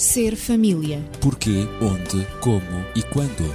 Ser 0.00 0.34
família. 0.34 1.04
Porquê, 1.20 1.68
onde, 1.78 2.26
como 2.40 2.86
e 2.96 3.02
quando. 3.02 3.54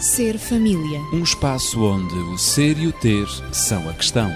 Ser 0.00 0.36
família. 0.36 0.98
Um 1.12 1.22
espaço 1.22 1.80
onde 1.80 2.16
o 2.16 2.36
ser 2.36 2.76
e 2.76 2.88
o 2.88 2.92
ter 2.92 3.24
são 3.52 3.88
a 3.88 3.94
questão. 3.94 4.28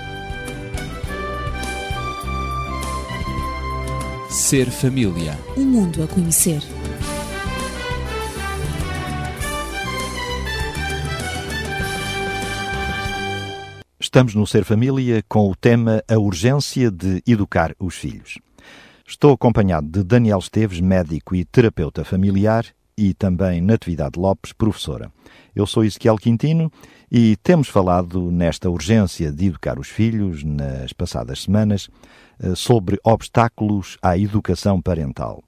Ser 4.31 4.71
família. 4.71 5.37
Um 5.57 5.65
mundo 5.65 6.05
a 6.05 6.07
conhecer. 6.07 6.63
Estamos 13.99 14.37
no 14.37 14.47
Ser 14.47 14.65
Família 14.65 15.25
com 15.29 15.51
o 15.51 15.57
tema 15.57 16.01
A 16.09 16.17
Urgência 16.17 16.93
de 16.93 17.21
Educar 17.27 17.75
os 17.81 17.97
Filhos. 17.97 18.39
Estou 19.13 19.35
acompanhado 19.35 19.87
de 19.89 20.03
Daniel 20.03 20.39
Esteves, 20.39 20.81
médico 20.81 21.37
e 21.37 21.45
terapeuta 21.45 22.03
familiar, 22.03 22.65
e 22.97 23.13
também 23.13 23.61
Natividade 23.61 24.19
Lopes, 24.19 24.55
professora. 24.55 25.13
Eu 25.55 25.67
sou 25.67 25.85
Ezequiel 25.85 26.17
Quintino 26.17 26.73
e 27.11 27.37
temos 27.43 27.69
falado 27.69 28.33
nesta 28.33 28.71
urgência 28.71 29.31
de 29.31 29.49
educar 29.49 29.79
os 29.79 29.89
filhos, 29.89 30.43
nas 30.43 30.95
passadas 30.95 31.43
semanas, 31.43 31.91
eh, 32.41 32.55
sobre 32.55 32.99
obstáculos 33.05 33.99
à 34.01 34.17
educação 34.17 34.81
parental. 34.81 35.45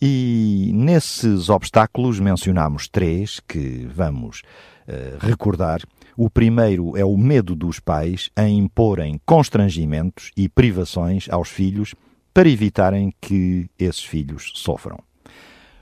E 0.00 0.70
nesses 0.74 1.48
obstáculos 1.48 2.20
mencionamos 2.20 2.86
três 2.86 3.40
que 3.48 3.88
vamos 3.94 4.42
uh, 4.86 5.16
recordar. 5.26 5.80
O 6.14 6.28
primeiro 6.28 6.98
é 6.98 7.04
o 7.04 7.16
medo 7.16 7.56
dos 7.56 7.80
pais 7.80 8.28
em 8.36 8.58
imporem 8.58 9.18
constrangimentos 9.24 10.30
e 10.36 10.50
privações 10.50 11.30
aos 11.30 11.48
filhos 11.48 11.94
para 12.34 12.48
evitarem 12.48 13.14
que 13.20 13.70
esses 13.78 14.02
filhos 14.02 14.50
sofram. 14.56 14.98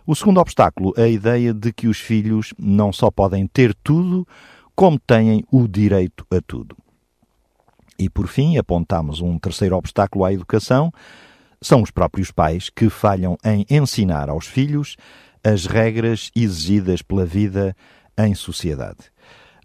O 0.06 0.14
segundo 0.14 0.38
obstáculo 0.38 0.92
é 0.96 1.04
a 1.04 1.08
ideia 1.08 1.54
de 1.54 1.72
que 1.72 1.88
os 1.88 1.98
filhos 1.98 2.52
não 2.58 2.92
só 2.92 3.10
podem 3.10 3.46
ter 3.46 3.74
tudo, 3.82 4.28
como 4.76 4.98
têm 4.98 5.44
o 5.50 5.66
direito 5.66 6.26
a 6.30 6.40
tudo. 6.46 6.76
E 7.98 8.10
por 8.10 8.26
fim, 8.26 8.58
apontamos 8.58 9.20
um 9.20 9.38
terceiro 9.38 9.76
obstáculo 9.76 10.24
à 10.24 10.32
educação, 10.32 10.92
são 11.60 11.80
os 11.80 11.90
próprios 11.90 12.30
pais 12.30 12.68
que 12.68 12.90
falham 12.90 13.38
em 13.44 13.64
ensinar 13.70 14.28
aos 14.28 14.46
filhos 14.46 14.96
as 15.42 15.66
regras 15.66 16.30
exigidas 16.34 17.00
pela 17.00 17.24
vida 17.24 17.74
em 18.18 18.34
sociedade. 18.34 19.12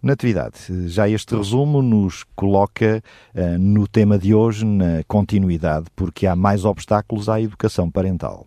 Natividade, 0.00 0.88
já 0.88 1.08
este 1.08 1.34
resumo 1.34 1.82
nos 1.82 2.24
coloca 2.36 3.02
uh, 3.34 3.58
no 3.58 3.88
tema 3.88 4.16
de 4.16 4.32
hoje 4.32 4.64
na 4.64 5.02
continuidade, 5.08 5.86
porque 5.96 6.24
há 6.24 6.36
mais 6.36 6.64
obstáculos 6.64 7.28
à 7.28 7.40
educação 7.40 7.90
parental. 7.90 8.46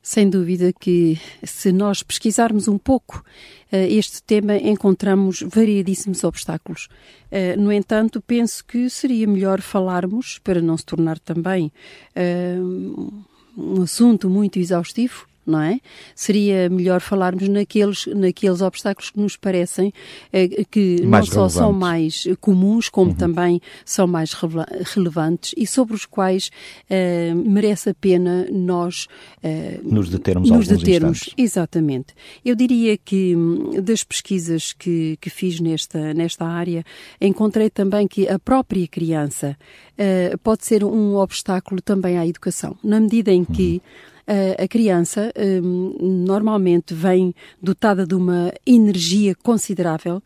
Sem 0.00 0.30
dúvida 0.30 0.72
que, 0.72 1.18
se 1.42 1.72
nós 1.72 2.04
pesquisarmos 2.04 2.68
um 2.68 2.78
pouco 2.78 3.24
uh, 3.72 3.76
este 3.76 4.22
tema, 4.22 4.56
encontramos 4.56 5.42
variadíssimos 5.42 6.22
obstáculos. 6.22 6.88
Uh, 7.30 7.60
no 7.60 7.72
entanto, 7.72 8.22
penso 8.22 8.64
que 8.64 8.88
seria 8.88 9.26
melhor 9.26 9.60
falarmos, 9.60 10.38
para 10.38 10.62
não 10.62 10.76
se 10.76 10.84
tornar 10.84 11.18
também 11.18 11.72
uh, 12.16 13.22
um 13.56 13.82
assunto 13.82 14.30
muito 14.30 14.60
exaustivo, 14.60 15.26
não 15.46 15.60
é? 15.60 15.80
Seria 16.14 16.68
melhor 16.68 17.00
falarmos 17.00 17.48
naqueles, 17.48 18.06
naqueles 18.06 18.60
obstáculos 18.60 19.10
que 19.10 19.20
nos 19.20 19.36
parecem 19.36 19.92
eh, 20.32 20.64
que 20.70 21.02
mais 21.02 21.28
não 21.28 21.34
só 21.34 21.48
são 21.48 21.72
mais 21.72 22.24
comuns, 22.40 22.88
como 22.88 23.10
uhum. 23.10 23.16
também 23.16 23.60
são 23.84 24.06
mais 24.06 24.32
relevantes 24.32 25.54
e 25.56 25.66
sobre 25.66 25.94
os 25.94 26.06
quais 26.06 26.50
eh, 26.88 27.32
merece 27.34 27.90
a 27.90 27.94
pena 27.94 28.46
nós 28.50 29.06
eh, 29.42 29.80
nos 29.82 30.08
determos 30.08 30.50
nos 30.50 30.68
determos. 30.68 31.18
Instantes. 31.18 31.34
Exatamente. 31.36 32.14
Eu 32.44 32.54
diria 32.54 32.96
que 32.96 33.34
hum, 33.36 33.80
das 33.82 34.04
pesquisas 34.04 34.72
que, 34.72 35.16
que 35.20 35.30
fiz 35.30 35.60
nesta, 35.60 36.14
nesta 36.14 36.44
área, 36.44 36.84
encontrei 37.20 37.70
também 37.70 38.06
que 38.06 38.28
a 38.28 38.38
própria 38.38 38.86
criança 38.86 39.56
eh, 39.96 40.36
pode 40.42 40.64
ser 40.64 40.84
um 40.84 41.16
obstáculo 41.16 41.80
também 41.80 42.18
à 42.18 42.26
educação, 42.26 42.76
na 42.82 43.00
medida 43.00 43.32
em 43.32 43.44
que 43.44 43.82
uhum 43.84 44.11
a 44.58 44.68
criança 44.68 45.32
um, 45.36 45.96
normalmente 46.00 46.94
vem 46.94 47.34
dotada 47.60 48.06
de 48.06 48.14
uma 48.14 48.52
energia 48.66 49.34
considerável 49.34 50.22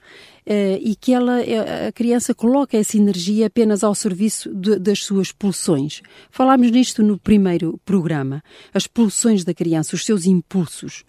Uh, 0.46 0.78
e 0.80 0.94
que 0.94 1.12
ela, 1.12 1.42
eh, 1.42 1.88
a 1.88 1.90
criança 1.90 2.32
coloca 2.32 2.76
essa 2.76 2.96
energia 2.96 3.48
apenas 3.48 3.82
ao 3.82 3.96
serviço 3.96 4.54
de, 4.54 4.78
das 4.78 5.02
suas 5.02 5.32
pulsões. 5.32 6.02
Falámos 6.30 6.70
nisto 6.70 7.02
no 7.02 7.18
primeiro 7.18 7.80
programa. 7.84 8.40
As 8.72 8.86
pulsões 8.86 9.42
da 9.42 9.52
criança, 9.52 9.96
os 9.96 10.04
seus 10.04 10.24
impulsos. 10.24 11.00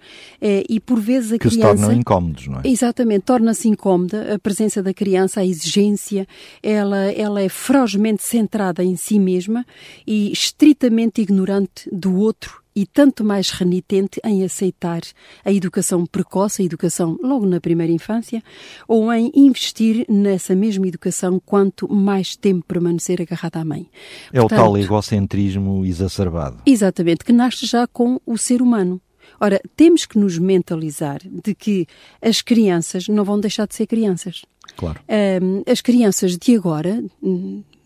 Uh, 0.42 0.66
e 0.68 0.80
por 0.80 1.00
vezes 1.00 1.34
a 1.34 1.38
que 1.38 1.50
criança... 1.50 1.69
Que 1.69 1.78
se 1.78 1.84
tornam 1.84 2.00
incómodos, 2.00 2.48
não 2.48 2.62
é? 2.62 2.62
Exatamente, 2.68 3.25
torna-se 3.25 3.68
incómoda 3.68 4.34
a 4.34 4.40
presença 4.40 4.81
da 4.81 4.92
criança, 4.92 5.42
a 5.42 5.46
exigência. 5.46 6.28
Ela, 6.64 7.12
ela 7.12 7.40
é 7.40 7.48
ferozmente 7.48 8.24
centrada 8.24 8.84
em 8.84 8.96
si 8.96 9.19
mesma 9.19 9.64
e 10.08 10.31
estritamente 10.31 11.22
ignorante 11.22 11.88
do 11.92 12.16
outro 12.16 12.64
e 12.78 12.86
tanto 12.86 13.24
mais 13.24 13.50
renitente 13.50 14.22
em 14.24 14.44
aceitar 14.44 15.02
a 15.44 15.52
educação 15.52 16.06
precoce, 16.06 16.62
a 16.62 16.66
educação 16.66 17.18
logo 17.24 17.48
na 17.48 17.60
primeira 17.60 17.92
infância, 17.92 18.44
ou 18.88 19.12
em 19.12 19.32
investir 19.34 20.06
nessa 20.08 20.56
mesma 20.56 20.88
educação 20.88 21.42
quanto 21.44 21.92
mais 21.92 22.36
tempo 22.36 22.64
permanecer 22.68 23.20
agarrada 23.20 23.62
à 23.62 23.66
mãe. 23.66 23.90
É 24.32 24.40
Portanto, 24.40 24.60
o 24.60 24.64
tal 24.64 24.78
egocentrismo 24.78 25.84
exacerbado. 25.84 26.62
Exatamente, 26.68 27.26
que 27.26 27.34
nasce 27.34 27.66
já 27.66 27.88
com 27.88 28.22
o 28.24 28.38
ser 28.38 28.62
humano. 28.62 29.02
Ora, 29.40 29.60
temos 29.76 30.06
que 30.06 30.20
nos 30.20 30.38
mentalizar 30.38 31.20
de 31.24 31.56
que 31.56 31.88
as 32.22 32.44
crianças 32.44 33.08
não 33.08 33.24
vão 33.24 33.40
deixar 33.40 33.66
de 33.66 33.74
ser 33.74 33.88
crianças. 33.88 34.44
Claro. 34.76 35.00
Um, 35.42 35.64
as 35.66 35.82
crianças 35.82 36.38
de 36.38 36.56
agora, 36.56 37.04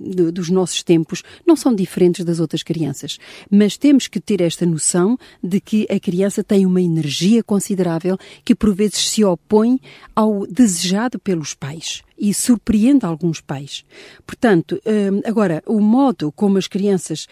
do, 0.02 0.32
dos 0.32 0.50
nossos 0.50 0.84
tempos 0.84 1.24
não 1.46 1.56
são 1.56 1.74
diferentes 1.74 2.26
das 2.26 2.40
outras 2.40 2.64
crianças, 2.64 3.18
mas 3.50 3.78
temos 3.78 4.08
que 4.08 4.20
ter 4.20 4.42
esta 4.42 4.66
noção 4.66 5.18
de 5.44 5.60
que 5.60 5.88
a 5.90 6.00
criança 6.00 6.44
tem 6.44 6.66
uma 6.66 6.82
energia 6.82 7.44
considerável 7.44 8.18
que 8.44 8.56
por 8.56 8.74
vezes 8.74 9.10
se 9.10 9.24
opõe 9.24 9.80
ao 10.16 10.46
desejado 10.48 11.20
pelos 11.20 11.54
pais 11.54 12.02
e 12.22 12.32
surpreende 12.36 13.04
alguns 13.04 13.42
pais. 13.42 13.84
Portanto, 14.28 14.80
hum, 14.86 15.22
agora, 15.26 15.64
o 15.66 15.80
modo 15.80 16.32
como 16.32 16.60
as 16.60 16.68
crianças, 16.68 17.28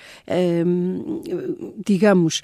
hum, 0.66 1.22
digamos, 1.86 2.42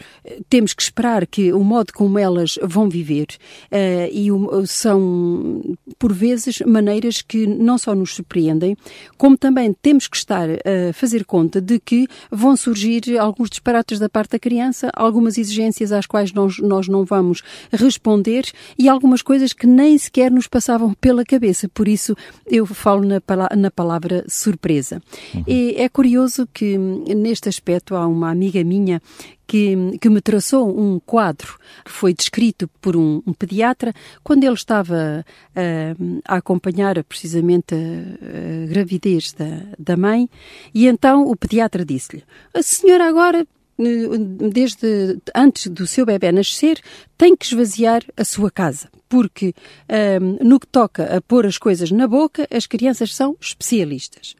temos 0.47 0.73
que 0.73 0.83
esperar 0.83 1.25
que 1.25 1.51
o 1.51 1.63
modo 1.63 1.91
como 1.91 2.19
elas 2.19 2.59
vão 2.61 2.87
viver 2.87 3.27
eh, 3.71 4.09
e 4.11 4.27
são, 4.67 5.75
por 5.97 6.13
vezes, 6.13 6.59
maneiras 6.59 7.23
que 7.23 7.47
não 7.47 7.79
só 7.79 7.95
nos 7.95 8.13
surpreendem, 8.13 8.77
como 9.17 9.35
também 9.35 9.73
temos 9.73 10.07
que 10.07 10.17
estar 10.17 10.47
a 10.49 10.93
fazer 10.93 11.25
conta 11.25 11.59
de 11.59 11.79
que 11.79 12.07
vão 12.31 12.55
surgir 12.55 13.17
alguns 13.17 13.49
disparates 13.49 13.97
da 13.97 14.07
parte 14.07 14.31
da 14.31 14.39
criança, 14.39 14.91
algumas 14.93 15.37
exigências 15.37 15.91
às 15.91 16.05
quais 16.05 16.31
nós, 16.31 16.59
nós 16.59 16.87
não 16.87 17.03
vamos 17.03 17.41
responder 17.71 18.45
e 18.77 18.87
algumas 18.87 19.21
coisas 19.21 19.51
que 19.51 19.65
nem 19.65 19.97
sequer 19.97 20.29
nos 20.29 20.47
passavam 20.47 20.93
pela 20.93 21.25
cabeça. 21.25 21.67
Por 21.69 21.87
isso, 21.87 22.15
eu 22.45 22.65
falo 22.65 23.03
na, 23.03 23.21
na 23.55 23.71
palavra 23.71 24.23
surpresa. 24.27 25.01
Uhum. 25.33 25.43
E 25.47 25.75
é 25.77 25.89
curioso 25.89 26.47
que 26.53 26.77
neste 26.77 27.49
aspecto 27.49 27.95
há 27.95 28.05
uma 28.07 28.29
amiga 28.29 28.63
minha 28.63 29.01
que, 29.47 29.75
que, 30.01 30.09
me 30.09 30.21
traçou 30.21 30.67
um 30.67 30.99
quadro 30.99 31.57
que 31.83 31.91
foi 31.91 32.13
descrito 32.13 32.67
por 32.81 32.95
um, 32.95 33.21
um 33.27 33.33
pediatra 33.33 33.93
quando 34.23 34.43
ele 34.43 34.55
estava 34.55 35.23
uh, 35.25 36.21
a 36.27 36.37
acompanhar 36.37 37.03
precisamente 37.03 37.75
a, 37.75 37.77
a 37.77 38.67
gravidez 38.67 39.33
da, 39.33 39.61
da 39.77 39.95
mãe 39.95 40.27
e 40.73 40.87
então 40.87 41.27
o 41.27 41.35
pediatra 41.35 41.85
disse-lhe 41.85 42.23
a 42.53 42.63
senhora 42.63 43.07
agora 43.07 43.45
desde 43.77 45.19
antes 45.35 45.67
do 45.67 45.85
seu 45.85 46.05
bebê 46.05 46.31
nascer, 46.31 46.79
tem 47.17 47.35
que 47.35 47.45
esvaziar 47.45 48.03
a 48.15 48.23
sua 48.23 48.49
casa. 48.49 48.89
Porque 49.07 49.53
um, 50.21 50.47
no 50.47 50.59
que 50.59 50.67
toca 50.67 51.17
a 51.17 51.21
pôr 51.21 51.45
as 51.45 51.57
coisas 51.57 51.91
na 51.91 52.07
boca, 52.07 52.47
as 52.51 52.65
crianças 52.65 53.13
são 53.13 53.35
especialistas. 53.39 54.35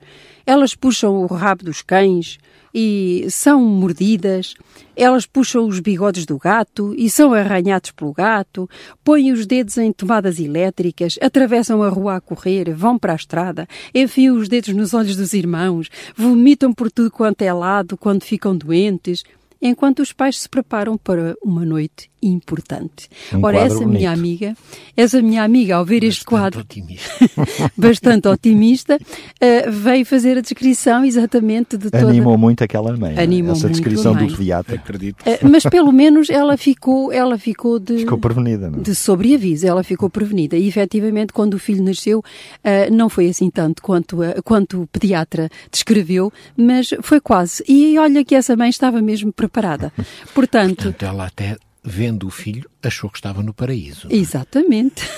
Elas 0.46 0.76
puxam 0.76 1.16
o 1.24 1.28
rabo 1.28 1.64
dos 1.64 1.82
cães 1.82 2.38
e 2.78 3.26
são 3.30 3.64
mordidas, 3.64 4.54
elas 4.98 5.26
puxam 5.26 5.66
os 5.66 5.80
bigodes 5.80 6.26
do 6.26 6.38
gato 6.38 6.94
e 6.98 7.10
são 7.10 7.34
arranhados 7.34 7.92
pelo 7.92 8.12
gato, 8.12 8.70
põem 9.02 9.32
os 9.32 9.46
dedos 9.46 9.78
em 9.78 9.94
tomadas 9.94 10.40
elétricas, 10.40 11.18
atravessam 11.22 11.82
a 11.82 11.88
rua 11.88 12.18
a 12.18 12.22
correr, 12.22 12.74
vão 12.74 13.00
para 13.00 13.14
a 13.14 13.16
estrada, 13.16 13.66
enfiam 13.94 14.36
os 14.36 14.50
dedos 14.50 14.76
nos 14.76 14.94
olhos 14.94 15.16
dos 15.16 15.34
irmãos, 15.34 15.90
vomitam 16.18 16.74
por 16.74 16.92
tudo 16.92 17.10
quanto 17.10 17.44
é 17.44 17.54
lado 17.54 17.96
quando 17.96 18.24
ficam 18.24 18.58
doentes. 18.58 19.24
Enquanto 19.68 20.00
os 20.00 20.12
pais 20.14 20.40
se 20.40 20.50
preparam 20.50 20.98
para 20.98 21.36
uma 21.44 21.66
noite 21.66 22.10
importante. 22.22 23.08
Um 23.34 23.44
Ora, 23.46 23.58
essa 23.60 23.76
bonito. 23.76 23.90
minha 23.98 24.12
amiga, 24.12 24.56
essa 24.98 25.22
minha 25.22 25.44
amiga, 25.44 25.76
ao 25.76 25.86
ver 25.86 26.04
este 26.04 26.26
Bastante 26.26 26.26
quadro 26.26 26.60
otimista. 26.62 27.12
bastante 27.78 28.28
otimista, 28.28 29.00
eh, 29.40 29.70
veio 29.70 30.04
fazer 30.06 30.38
a 30.38 30.42
descrição 30.42 31.06
exatamente 31.06 31.78
de 31.78 31.92
toda. 31.92 32.08
Animou 32.10 32.36
muito 32.36 32.64
aquela 32.64 32.96
mãe. 32.98 33.14
é? 33.16 33.22
Animou 33.22 33.52
Essa 33.54 33.68
muito 33.68 33.76
descrição 33.80 34.16
do 34.16 34.26
pediatra 34.36 34.76
Acredito. 34.76 35.18
Eh, 35.26 35.40
mas 35.44 35.64
pelo 35.66 35.92
menos 35.92 36.30
ela 36.32 36.58
ficou, 36.58 37.12
ela 37.12 37.38
ficou 37.38 37.78
de. 37.80 38.00
ficou 38.00 38.18
prevenida. 38.18 38.72
Não? 38.72 38.80
é? 38.80 38.82
de 38.82 38.96
sobreaviso, 38.96 39.68
ela 39.68 39.84
ficou 39.84 40.10
prevenida. 40.10 40.58
E 40.58 40.68
efetivamente, 40.68 41.32
quando 41.32 41.54
o 41.54 41.60
filho 41.60 41.84
nasceu, 41.84 42.24
ah, 42.64 42.90
não 42.92 43.08
foi 43.08 43.28
assim 43.30 43.52
tanto 43.52 43.84
quanto, 43.84 44.24
a- 44.24 44.42
quanto 44.44 44.82
o 44.82 44.88
pediatra 44.88 45.48
descreveu, 45.72 46.32
mas 46.58 46.90
foi 47.02 47.20
quase. 47.20 47.64
E 47.68 47.98
olha 48.00 48.26
que 48.26 48.34
essa 48.34 48.56
mãe 48.56 48.70
estava 48.70 49.00
mesmo 49.02 49.32
preparada. 49.32 49.55
Portanto, 50.34 50.84
Portanto, 50.84 51.04
ela 51.04 51.26
até, 51.26 51.58
vendo 51.84 52.28
o 52.28 52.32
filho, 52.32 52.70
achou 52.88 53.10
que 53.10 53.18
estava 53.18 53.42
no 53.44 53.54
paraíso. 53.54 54.08
exatamente. 54.10 55.04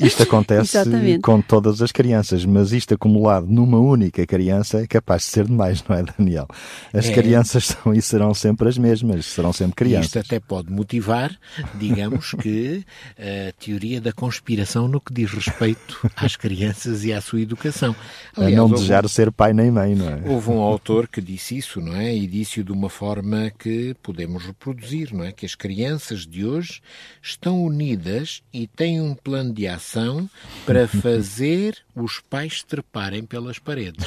Isto 0.00 0.22
acontece 0.22 0.76
Exatamente. 0.78 1.22
com 1.22 1.40
todas 1.42 1.82
as 1.82 1.90
crianças, 1.90 2.44
mas 2.44 2.70
isto 2.70 2.94
acumulado 2.94 3.48
numa 3.48 3.80
única 3.80 4.24
criança 4.24 4.80
é 4.82 4.86
capaz 4.86 5.22
de 5.22 5.28
ser 5.30 5.46
demais, 5.46 5.82
não 5.88 5.96
é, 5.96 6.04
Daniel? 6.04 6.46
As 6.94 7.08
É. 7.08 7.12
crianças 7.12 7.66
são 7.66 7.92
e 7.92 8.00
serão 8.00 8.32
sempre 8.32 8.68
as 8.68 8.78
mesmas, 8.78 9.26
serão 9.26 9.52
sempre 9.52 9.74
crianças. 9.74 10.06
isto 10.06 10.18
até 10.20 10.38
pode 10.38 10.70
motivar, 10.70 11.36
digamos 11.74 12.30
que, 12.30 12.84
a 13.18 13.52
teoria 13.60 14.00
da 14.00 14.12
conspiração 14.12 14.86
no 14.86 15.00
que 15.00 15.12
diz 15.12 15.32
respeito 15.32 15.98
às 16.14 16.36
crianças 16.36 17.02
e 17.04 17.12
à 17.12 17.20
sua 17.20 17.40
educação. 17.40 17.94
A 18.36 18.40
Aliás, 18.42 18.54
não 18.56 18.62
houve- 18.64 18.74
desejar 18.76 19.08
ser 19.08 19.32
pai 19.32 19.52
nem 19.52 19.68
mãe, 19.68 19.96
não 19.96 20.08
é? 20.10 20.20
Houve 20.26 20.50
um 20.50 20.60
autor 20.60 21.08
que 21.08 21.20
disse 21.20 21.56
isso, 21.58 21.80
não 21.80 21.96
é? 21.96 22.14
E 22.14 22.24
disse-o 22.28 22.62
de 22.62 22.70
uma 22.70 22.88
forma 22.88 23.50
que 23.58 23.96
podemos 24.00 24.44
reproduzir, 24.44 25.12
não 25.12 25.24
é? 25.24 25.32
Que 25.32 25.44
as 25.44 25.56
crianças 25.56 26.24
de 26.24 26.44
hoje 26.46 26.80
estão 27.22 27.62
unidas 27.62 28.42
e 28.52 28.66
têm 28.66 29.00
um 29.00 29.14
plano 29.14 29.52
de 29.52 29.66
ação 29.66 30.28
para 30.66 30.86
fazer 30.88 31.76
os 31.94 32.20
pais 32.20 32.62
treparem 32.62 33.24
pelas 33.24 33.58
paredes. 33.58 34.06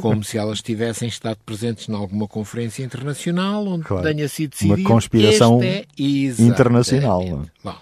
Como 0.00 0.22
se 0.24 0.38
elas 0.38 0.60
tivessem 0.62 1.08
estado 1.08 1.38
presentes 1.44 1.88
em 1.88 1.94
alguma 1.94 2.26
conferência 2.28 2.82
internacional 2.84 3.66
onde 3.66 3.84
Claro. 3.84 4.06
tenha 4.06 4.28
sido 4.28 4.52
Uma 4.54 4.68
decidido. 4.76 4.88
conspiração 4.88 5.60
este 5.62 6.42
é 6.42 6.44
internacional? 6.44 7.46
Bom, 7.62 7.76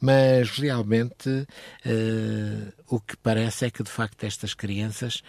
mas 0.00 0.50
realmente 0.50 1.46
eh, 1.84 2.72
o 2.88 3.00
que 3.00 3.16
parece 3.16 3.66
é 3.66 3.70
que 3.70 3.82
de 3.82 3.90
facto 3.90 4.24
estas 4.24 4.52
crianças, 4.54 5.22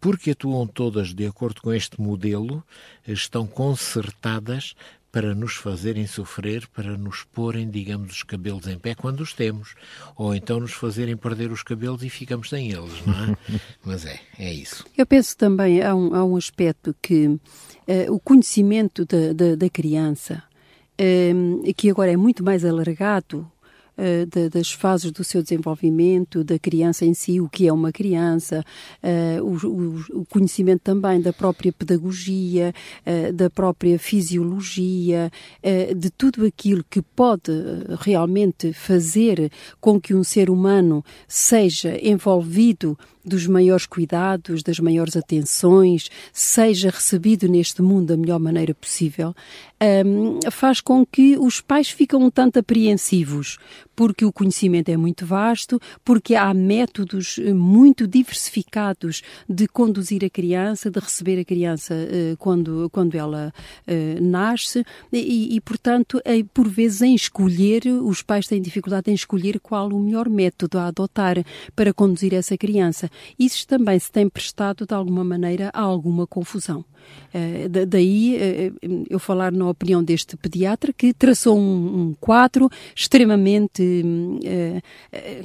porque 0.00 0.30
atuam 0.32 0.66
todas 0.66 1.14
de 1.14 1.26
acordo 1.26 1.60
com 1.62 1.72
este 1.72 2.00
modelo, 2.00 2.62
estão 3.06 3.46
concertadas 3.46 4.74
para 5.16 5.34
nos 5.34 5.54
fazerem 5.54 6.06
sofrer, 6.06 6.68
para 6.74 6.94
nos 6.94 7.22
porem, 7.22 7.70
digamos, 7.70 8.12
os 8.12 8.22
cabelos 8.22 8.66
em 8.66 8.78
pé 8.78 8.94
quando 8.94 9.22
os 9.22 9.32
temos, 9.32 9.74
ou 10.14 10.34
então 10.34 10.60
nos 10.60 10.74
fazerem 10.74 11.16
perder 11.16 11.50
os 11.50 11.62
cabelos 11.62 12.02
e 12.02 12.10
ficamos 12.10 12.50
sem 12.50 12.70
eles, 12.70 12.92
não 13.06 13.14
é? 13.14 13.36
Mas 13.82 14.04
é, 14.04 14.20
é 14.38 14.52
isso. 14.52 14.84
Eu 14.94 15.06
penso 15.06 15.34
também 15.34 15.80
há 15.82 15.94
um, 15.94 16.14
há 16.14 16.22
um 16.22 16.36
aspecto 16.36 16.94
que 17.00 17.40
eh, 17.86 18.10
o 18.10 18.20
conhecimento 18.20 19.06
da, 19.06 19.32
da, 19.32 19.56
da 19.56 19.70
criança, 19.70 20.42
eh, 20.98 21.32
que 21.74 21.88
agora 21.88 22.12
é 22.12 22.16
muito 22.18 22.44
mais 22.44 22.62
alargado, 22.62 23.50
eh, 23.98 24.26
da- 24.26 24.48
das 24.48 24.70
fases 24.72 25.10
do 25.10 25.22
seu 25.24 25.42
desenvolvimento, 25.42 26.42
da 26.44 26.58
criança 26.58 27.04
em 27.04 27.14
si, 27.14 27.40
o 27.40 27.48
que 27.48 27.66
é 27.66 27.72
uma 27.72 27.92
criança, 27.92 28.64
eh, 29.02 29.38
o, 29.42 29.54
o- 30.20 30.26
conhecimento 30.28 30.80
também 30.82 31.20
da 31.20 31.32
própria 31.32 31.72
pedagogia, 31.72 32.72
eh, 33.04 33.32
da 33.32 33.48
própria 33.50 33.98
fisiologia, 33.98 35.30
de 35.96 36.10
tudo 36.10 36.44
aquilo 36.44 36.84
que 36.88 37.00
pode 37.02 37.50
realmente 38.00 38.72
fazer 38.72 39.50
com 39.80 40.00
que 40.00 40.14
um 40.14 40.22
ser 40.24 40.50
humano 40.50 41.04
seja 41.26 41.98
envolvido 42.06 42.98
dos 43.24 43.46
maiores 43.48 43.86
cuidados, 43.86 44.62
das 44.62 44.78
maiores 44.78 45.16
atenções, 45.16 46.08
seja 46.32 46.90
recebido 46.90 47.48
neste 47.48 47.82
mundo 47.82 48.06
da 48.08 48.16
melhor 48.16 48.38
maneira 48.38 48.72
possível, 48.72 49.34
hum, 50.06 50.38
faz 50.50 50.80
com 50.80 51.04
que 51.04 51.36
os 51.36 51.60
pais 51.60 51.88
ficam 51.90 52.22
um 52.22 52.30
tanto 52.30 52.58
apreensivos, 52.60 53.58
porque 53.96 54.26
o 54.26 54.32
conhecimento 54.32 54.90
é 54.90 54.96
muito 54.96 55.24
vasto, 55.24 55.80
porque 56.04 56.34
há 56.34 56.52
métodos 56.52 57.38
eh, 57.38 57.54
muito 57.54 58.06
diversificados 58.06 59.22
de 59.48 59.66
conduzir 59.66 60.22
a 60.22 60.30
criança, 60.30 60.90
de 60.90 61.00
receber 61.00 61.40
a 61.40 61.44
criança 61.44 61.94
eh, 61.94 62.36
quando, 62.38 62.90
quando 62.90 63.14
ela 63.16 63.52
eh, 63.86 64.18
nasce, 64.20 64.84
e, 65.10 65.56
e, 65.56 65.60
portanto, 65.62 66.20
por 66.52 66.68
vezes 66.68 67.00
em 67.00 67.14
escolher, 67.14 67.86
os 67.86 68.22
pais 68.22 68.46
têm 68.46 68.60
dificuldade 68.60 69.10
em 69.10 69.14
escolher 69.14 69.58
qual 69.58 69.88
o 69.88 69.98
melhor 69.98 70.28
método 70.28 70.78
a 70.78 70.88
adotar 70.88 71.36
para 71.74 71.94
conduzir 71.94 72.34
essa 72.34 72.56
criança. 72.58 73.10
Isso 73.38 73.66
também 73.66 73.98
se 73.98 74.12
tem 74.12 74.28
prestado, 74.28 74.86
de 74.86 74.94
alguma 74.94 75.24
maneira, 75.24 75.70
a 75.72 75.80
alguma 75.80 76.26
confusão. 76.26 76.84
Da- 77.68 77.84
daí 77.84 78.36
eh, 78.36 78.72
eu 79.10 79.18
falar 79.18 79.52
na 79.52 79.68
opinião 79.68 80.02
deste 80.02 80.36
pediatra 80.36 80.92
que 80.92 81.12
traçou 81.12 81.58
um, 81.58 82.00
um 82.08 82.14
quadro 82.18 82.70
extremamente 82.94 83.82
eh, 84.44 84.80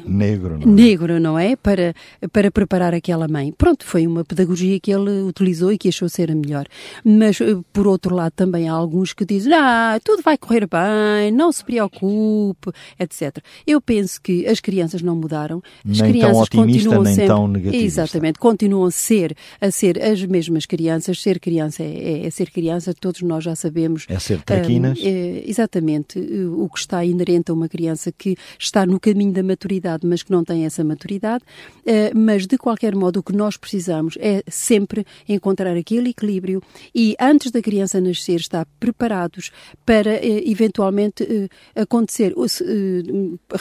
Negro, 0.05 0.57
não 0.57 0.61
é? 0.61 0.65
negro, 0.75 1.19
não 1.19 1.39
é? 1.39 1.55
Para, 1.55 1.93
para 2.31 2.51
preparar 2.51 2.93
aquela 2.93 3.27
mãe. 3.27 3.51
Pronto, 3.51 3.85
foi 3.85 4.07
uma 4.07 4.23
pedagogia 4.23 4.79
que 4.79 4.91
ele 4.91 5.21
utilizou 5.23 5.71
e 5.71 5.77
que 5.77 5.89
achou 5.89 6.07
ser 6.09 6.31
a 6.31 6.35
melhor. 6.35 6.65
Mas, 7.03 7.39
por 7.73 7.87
outro 7.87 8.15
lado, 8.15 8.31
também 8.35 8.69
há 8.69 8.73
alguns 8.73 9.13
que 9.13 9.25
dizem, 9.25 9.53
ah, 9.53 9.99
tudo 10.03 10.21
vai 10.23 10.37
correr 10.37 10.67
bem, 10.67 11.31
não 11.31 11.51
se 11.51 11.63
preocupe, 11.63 12.71
etc. 12.99 13.37
Eu 13.65 13.81
penso 13.81 14.21
que 14.21 14.45
as 14.47 14.59
crianças 14.59 15.01
não 15.01 15.15
mudaram. 15.15 15.61
As 15.89 15.99
Nem 15.99 15.99
tão 15.99 16.11
crianças 16.11 16.41
otimista, 16.43 16.79
continuam 16.83 17.03
nem 17.03 17.15
sempre, 17.15 17.27
tão 17.27 17.47
negativista. 17.47 17.85
Exatamente, 17.85 18.39
continuam 18.39 18.85
a 18.85 18.91
ser, 18.91 19.35
a 19.59 19.71
ser 19.71 20.01
as 20.01 20.23
mesmas 20.23 20.65
crianças. 20.65 21.21
Ser 21.21 21.39
criança 21.51 21.83
é, 21.83 22.27
é- 22.27 22.30
ser 22.30 22.50
criança, 22.50 22.94
todos 22.94 23.21
nós 23.21 23.44
já 23.44 23.56
sabemos. 23.56 24.06
É 24.07 24.18
ser 24.19 24.42
traquinas. 24.42 24.98
Hum, 25.00 25.03
é, 25.06 25.44
exatamente, 25.45 26.18
eh, 26.18 26.45
o 26.45 26.69
que 26.69 26.80
está 26.80 27.03
inerente 27.03 27.51
a 27.51 27.53
uma 27.53 27.68
criança 27.68 28.09
que 28.12 28.38
está 28.57 28.86
no 28.86 29.00
caminho 29.00 29.33
da 29.33 29.44
maturidade, 29.44 30.07
mas 30.07 30.24
que 30.24 30.31
não 30.31 30.44
tem 30.45 30.65
essa 30.65 30.81
maturidade. 30.83 31.44
Eh, 31.86 32.12
mas, 32.15 32.48
de 32.48 32.57
qualquer 32.57 32.95
modo, 32.95 33.19
o 33.19 33.24
que 33.24 33.33
nós 33.36 33.57
precisamos 33.57 34.18
é 34.19 34.42
sempre 34.48 35.06
encontrar 35.27 35.75
aquele 35.75 36.12
equilíbrio 36.12 36.62
e, 36.95 37.15
antes 37.19 37.51
da 37.51 37.62
criança 37.62 38.00
nascer, 38.00 38.39
estar 38.39 38.65
preparados 38.80 39.51
para, 39.86 40.13
eh, 40.13 40.44
eventualmente, 40.45 41.24
eh, 41.24 41.81
acontecer, 41.81 42.33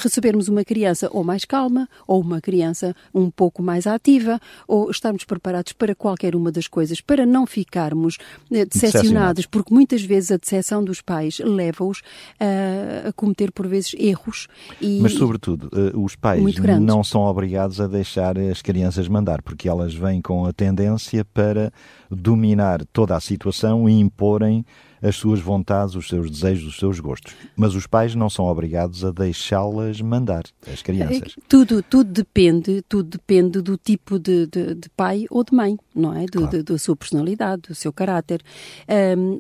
recebermos 0.03 0.47
uma 0.49 0.65
criança 0.65 1.09
ou 1.13 1.25
mais 1.25 1.45
calma, 1.45 1.89
ou 2.07 2.21
uma 2.21 2.41
criança 2.41 2.95
um 3.13 3.31
pouco 3.31 3.63
mais 3.63 3.87
ativa, 3.87 4.39
ou 4.69 4.91
estarmos 4.91 5.25
preparados 5.25 5.73
para 5.73 5.95
qualquer 5.95 6.37
uma 6.37 6.53
das 6.53 6.69
coisas, 6.69 7.01
para 7.01 7.27
não 7.27 7.47
ficarmos 7.81 8.19
eh, 8.53 8.65
Decepcionados. 8.65 9.47
porque 9.47 9.73
muitas 9.73 10.03
vezes 10.03 10.31
a 10.31 10.37
decepção 10.37 10.85
dos 10.85 11.01
pais 11.01 11.39
leva-os 11.43 12.03
a, 12.39 13.09
a 13.09 13.13
cometer, 13.13 13.51
por 13.53 13.67
vezes, 13.67 13.95
erros. 13.99 14.49
E, 14.81 15.01
Mas, 15.01 15.15
sobretudo, 15.15 15.71
eh, 15.73 15.97
os 15.97 16.15
pais 16.15 16.43
não 16.81 17.03
são 17.03 17.23
obrigados 17.23 17.81
a 17.81 17.87
deixar 17.87 18.39
as 18.39 18.61
crianças 18.61 19.09
mandar, 19.09 19.43
porque 19.43 19.69
elas 19.69 19.95
vêm 19.95 20.21
com 20.21 20.45
a 20.45 20.53
tendência 20.53 21.25
para 21.25 21.73
dominar 22.11 22.85
toda 22.93 23.17
a 23.17 23.21
situação 23.21 23.89
e 23.89 23.99
imporem 23.99 24.65
as 25.03 25.17
suas 25.17 25.41
vontades, 25.41 25.95
os 25.95 26.09
seus 26.09 26.31
desejos, 26.31 26.67
os 26.69 26.77
seus 26.79 27.01
gostos. 27.01 27.35
Mas 27.57 27.75
os 27.75 27.87
pais 27.87 28.15
não 28.15 28.29
são 28.29 28.45
obrigados 28.47 29.05
a 29.05 29.11
deixá-las 29.11 30.01
mandar, 30.01 30.45
as 30.73 30.83
crianças. 30.83 31.35
Tudo, 31.49 31.83
tudo 31.83 32.11
depende, 32.13 32.83
tudo 32.89 33.09
depende 33.09 33.61
do 33.61 33.77
tipo 33.77 34.19
de, 34.19 34.47
de- 34.47 34.75
de 34.75 34.89
pai 34.91 35.27
ou 35.31 35.43
de 35.45 35.55
mãe, 35.55 35.77
não 35.95 36.15
é? 36.17 36.27
Do- 36.27 36.41
Claro. 36.41 36.57
de- 36.59 36.63
da 36.63 36.79
sua 36.79 36.95
personalidade, 36.97 37.63
do 37.69 37.75
seu 37.75 37.93
caráter. 37.93 38.43
Ahm, 38.89 39.39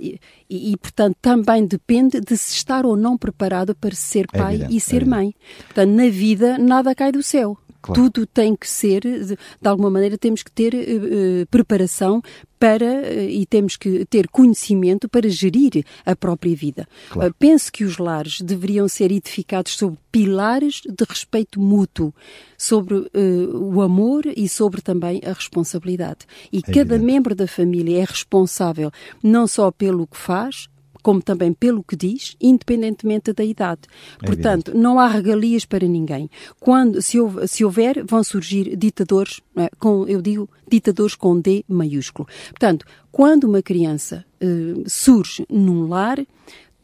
e, 0.48 0.72
e, 0.72 0.76
portanto, 0.76 1.16
também 1.20 1.66
depende 1.66 2.20
de 2.20 2.36
se 2.36 2.54
estar 2.54 2.84
ou 2.86 2.96
não 2.96 3.16
preparado 3.16 3.74
para 3.74 3.94
ser 3.94 4.26
É 4.32 4.38
pai 4.38 4.54
evidente, 4.54 4.74
e 4.74 4.76
é 4.76 4.80
ser 4.80 4.96
evidente. 4.96 5.10
mãe. 5.10 5.34
Portanto, 5.66 5.90
na 5.90 6.08
vida, 6.08 6.58
nada 6.58 6.94
cai 6.94 7.12
do 7.12 7.22
céu. 7.22 7.56
Claro. 7.82 8.02
Tudo 8.02 8.26
tem 8.26 8.54
que 8.54 8.68
ser, 8.68 9.00
de, 9.02 9.36
de 9.36 9.68
alguma 9.68 9.90
maneira, 9.90 10.18
temos 10.18 10.42
que 10.42 10.50
ter 10.50 10.74
eh, 10.74 11.46
preparação 11.50 12.22
para 12.58 12.84
eh, 12.84 13.30
e 13.30 13.46
temos 13.46 13.76
que 13.76 14.04
ter 14.04 14.28
conhecimento 14.28 15.08
para 15.08 15.28
gerir 15.28 15.84
a 16.04 16.14
própria 16.14 16.54
vida. 16.54 16.86
Claro. 17.08 17.34
Penso 17.38 17.72
que 17.72 17.84
os 17.84 17.96
lares 17.96 18.42
deveriam 18.42 18.86
ser 18.86 19.10
edificados 19.10 19.76
sobre 19.76 19.98
pilares 20.12 20.82
de 20.84 21.04
respeito 21.08 21.58
mútuo, 21.58 22.14
sobre 22.58 23.10
eh, 23.14 23.48
o 23.54 23.80
amor 23.80 24.24
e 24.26 24.46
sobre 24.46 24.82
também 24.82 25.22
a 25.24 25.32
responsabilidade. 25.32 26.26
E 26.52 26.60
cada 26.60 26.80
evidente. 26.80 27.04
membro 27.04 27.34
da 27.34 27.46
família 27.46 28.02
é 28.02 28.04
responsável 28.04 28.90
não 29.22 29.46
só 29.46 29.70
pelo 29.70 30.06
que 30.06 30.18
faz, 30.18 30.68
como 31.02 31.22
também 31.22 31.52
pelo 31.52 31.82
que 31.82 31.96
diz, 31.96 32.36
independentemente 32.40 33.32
da 33.32 33.44
idade. 33.44 33.82
É 34.22 34.26
Portanto, 34.26 34.68
evidente. 34.68 34.82
não 34.82 34.98
há 34.98 35.08
regalias 35.08 35.64
para 35.64 35.86
ninguém. 35.86 36.30
Quando, 36.58 37.02
se, 37.02 37.18
houver, 37.18 37.48
se 37.48 37.64
houver 37.64 38.04
vão 38.04 38.22
surgir 38.22 38.76
ditadores, 38.76 39.40
é? 39.56 39.68
com, 39.78 40.06
eu 40.06 40.20
digo 40.22 40.48
ditadores 40.68 41.14
com 41.14 41.40
D 41.40 41.64
maiúsculo. 41.68 42.28
Portanto, 42.50 42.84
quando 43.10 43.44
uma 43.44 43.62
criança 43.62 44.24
eh, 44.40 44.82
surge 44.86 45.44
num 45.48 45.88
lar, 45.88 46.18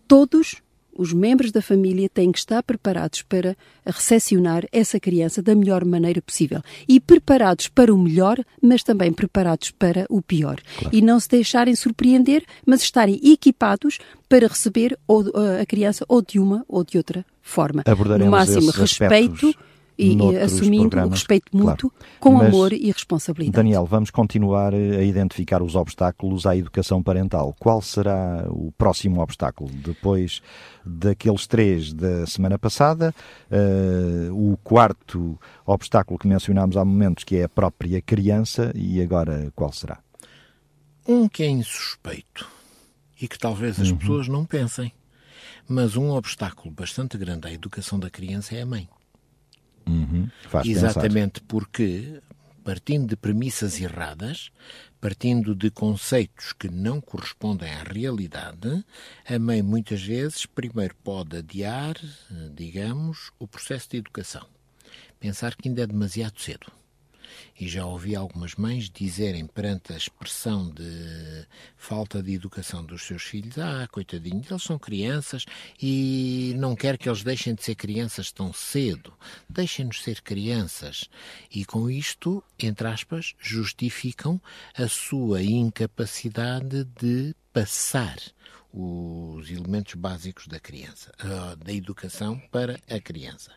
todos 0.09 0.57
os 0.99 1.13
membros 1.13 1.53
da 1.53 1.63
família 1.63 2.09
têm 2.09 2.33
que 2.33 2.39
estar 2.39 2.63
preparados 2.63 3.23
para 3.23 3.57
recepcionar 3.85 4.65
essa 4.73 4.99
criança 4.99 5.43
da 5.43 5.55
melhor 5.55 5.85
maneira 5.85 6.21
possível. 6.23 6.63
E 6.89 6.99
preparados 6.99 7.69
para 7.69 7.95
o 7.95 7.99
melhor, 7.99 8.39
mas 8.61 8.83
também 8.83 9.13
preparados 9.13 9.71
para 9.71 10.07
o 10.09 10.23
pior. 10.23 10.61
Claro. 10.79 10.97
E 10.97 11.03
não 11.03 11.21
se 11.21 11.29
deixarem 11.29 11.75
surpreender, 11.75 12.45
mas 12.67 12.83
estarem 12.83 13.21
equipados 13.23 13.99
para 14.29 14.49
receber 14.49 14.99
ou, 15.07 15.25
a 15.61 15.65
criança 15.67 16.05
ou 16.09 16.21
de 16.21 16.39
uma 16.39 16.65
ou 16.69 16.85
de 16.85 16.97
outra 16.97 17.25
forma. 17.41 17.83
Abordaremos 17.87 18.27
no 18.27 18.31
máximo, 18.31 18.71
respeito 18.71 19.55
e, 19.99 20.15
e 20.15 20.37
assumindo 20.39 20.91
programas. 20.91 21.11
o 21.11 21.13
respeito 21.15 21.57
mútuo 21.57 21.91
claro. 21.91 22.07
com 22.21 22.33
Mas, 22.33 22.49
amor 22.49 22.73
e 22.73 22.91
responsabilidade. 22.91 23.57
Daniel, 23.57 23.87
vamos 23.87 24.11
continuar 24.11 24.75
a 24.75 25.03
identificar 25.03 25.63
os 25.63 25.75
obstáculos 25.75 26.47
à 26.47 26.57
educação 26.57 27.03
parental. 27.03 27.55
Qual 27.59 27.81
será 27.81 28.47
o 28.49 28.73
próximo 28.73 29.21
obstáculo? 29.21 29.71
Depois 29.71 30.43
daqueles 30.85 31.47
três 31.47 31.93
da 31.93 32.27
semana 32.27 32.59
passada, 32.59 33.15
uh, 33.51 34.53
o 34.53 34.57
quarto 34.59 35.39
obstáculo 35.65 36.19
que 36.19 36.29
mencionámos 36.29 36.77
há 36.77 36.85
momentos, 36.85 37.25
que 37.25 37.37
é 37.37 37.45
a 37.45 37.49
própria 37.49 38.01
criança, 38.03 38.73
e 38.75 39.01
agora 39.01 39.51
qual 39.55 39.73
será? 39.73 39.99
Um 41.09 41.29
que 41.29 41.43
é 41.43 41.49
insuspeito 41.49 42.49
e 43.21 43.27
que 43.27 43.39
talvez 43.39 43.81
as 43.81 43.91
uhum. 43.91 43.97
pessoas 43.97 44.29
não 44.29 44.45
pensem, 44.45 44.93
mas 45.69 45.97
um 45.97 46.11
obstáculo 46.11 46.73
bastante 46.73 47.17
grande 47.17 47.49
à 47.49 47.53
educação 47.53 47.99
da 47.99 48.11
criança 48.11 48.55
é 48.55 48.63
a 48.63 48.67
mãe. 48.67 48.89
Uhum. 49.89 50.29
Exatamente 50.65 51.41
porque, 51.43 52.21
partindo 52.65 53.09
de 53.09 53.17
premissas 53.17 53.81
erradas, 53.81 54.51
partindo 55.01 55.55
de 55.55 55.71
conceitos 55.71 56.53
que 56.53 56.69
não 56.69 57.01
correspondem 57.01 57.71
à 57.71 57.85
realidade, 57.85 58.85
a 59.29 59.39
mãe 59.39 59.63
muitas 59.63 60.03
vezes 60.03 60.47
primeiro 60.47 60.95
pode 61.05 61.37
adiar, 61.37 61.95
digamos, 62.55 63.31
o 63.39 63.47
processo 63.47 63.91
de 63.91 63.99
educação. 63.99 64.47
Pensar 65.21 65.55
que 65.55 65.69
ainda 65.69 65.83
é 65.83 65.87
demasiado 65.87 66.41
cedo. 66.41 66.67
E 67.59 67.69
já 67.69 67.85
ouvi 67.87 68.15
algumas 68.15 68.55
mães 68.55 68.91
dizerem 68.91 69.47
perante 69.47 69.93
a 69.93 69.97
expressão 69.97 70.71
de 70.71 71.47
falta 71.77 72.23
de 72.23 72.35
educação 72.35 72.85
dos 72.85 73.03
seus 73.03 73.23
filhos: 73.23 73.59
Ah, 73.59 73.89
coitadinhos, 73.91 74.51
eles 74.51 74.63
são 74.63 74.79
crianças 74.79 75.45
e 75.81 76.55
não 76.57 76.77
quero 76.77 76.99
que 76.99 77.09
eles 77.09 77.23
deixem 77.23 77.55
de 77.55 77.63
ser 77.63 77.75
crianças 77.75 78.31
tão 78.31 78.53
cedo. 78.53 79.13
Deixem-nos 79.49 80.03
ser 80.03 80.21
crianças. 80.23 81.09
E 81.51 81.65
com 81.65 81.91
isto, 81.91 82.43
entre 82.59 82.89
aspas, 82.89 83.35
justificam 83.39 84.41
a 84.77 84.89
sua 84.89 85.43
incapacidade 85.43 86.85
de 87.01 87.35
passar 87.53 88.17
os 88.73 89.51
elementos 89.51 89.95
básicos 89.95 90.47
da 90.47 90.61
criança, 90.61 91.11
da 91.65 91.73
educação 91.73 92.39
para 92.51 92.79
a 92.91 93.01
criança. 93.01 93.53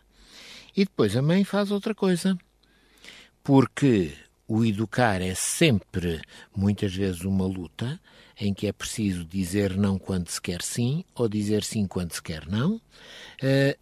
E 0.74 0.84
depois 0.84 1.14
a 1.16 1.20
mãe 1.20 1.44
faz 1.44 1.70
outra 1.70 1.94
coisa 1.94 2.38
porque 3.42 4.12
o 4.46 4.64
educar 4.64 5.22
é 5.22 5.34
sempre, 5.34 6.20
muitas 6.54 6.94
vezes, 6.94 7.22
uma 7.22 7.46
luta 7.46 8.00
em 8.38 8.54
que 8.54 8.66
é 8.66 8.72
preciso 8.72 9.24
dizer 9.24 9.76
não 9.76 9.98
quando 9.98 10.28
se 10.28 10.40
quer 10.40 10.62
sim 10.62 11.04
ou 11.14 11.28
dizer 11.28 11.62
sim 11.62 11.86
quando 11.86 12.12
se 12.12 12.22
quer 12.22 12.46
não, 12.48 12.80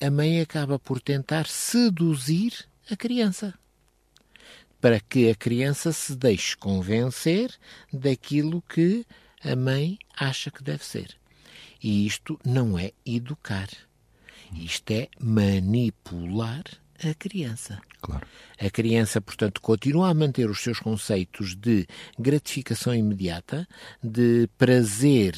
a 0.05 0.11
mãe 0.11 0.41
acaba 0.41 0.79
por 0.79 1.01
tentar 1.01 1.47
seduzir 1.47 2.53
a 2.91 2.97
criança 2.97 3.55
para 4.81 5.01
que 5.01 5.31
a 5.31 5.35
criança 5.35 5.93
se 5.93 6.15
deixe 6.15 6.57
convencer 6.57 7.53
daquilo 7.93 8.63
que 8.63 9.05
a 9.43 9.57
mãe 9.57 9.99
acha 10.17 10.51
que 10.51 10.63
deve 10.63 10.85
ser. 10.85 11.17
E 11.83 12.07
isto 12.07 12.39
não 12.45 12.79
é 12.79 12.93
educar. 13.05 13.69
Isto 14.53 14.91
é 14.93 15.09
manipular 15.21 16.65
a 17.03 17.15
criança. 17.15 17.81
Claro. 18.01 18.27
A 18.61 18.71
criança, 18.71 19.21
portanto, 19.21 19.61
continua 19.61 20.09
a 20.09 20.15
manter 20.15 20.49
os 20.49 20.61
seus 20.61 20.79
conceitos 20.81 21.55
de 21.55 21.87
gratificação 22.19 22.95
imediata, 22.95 23.67
de 24.03 24.49
prazer 24.59 25.37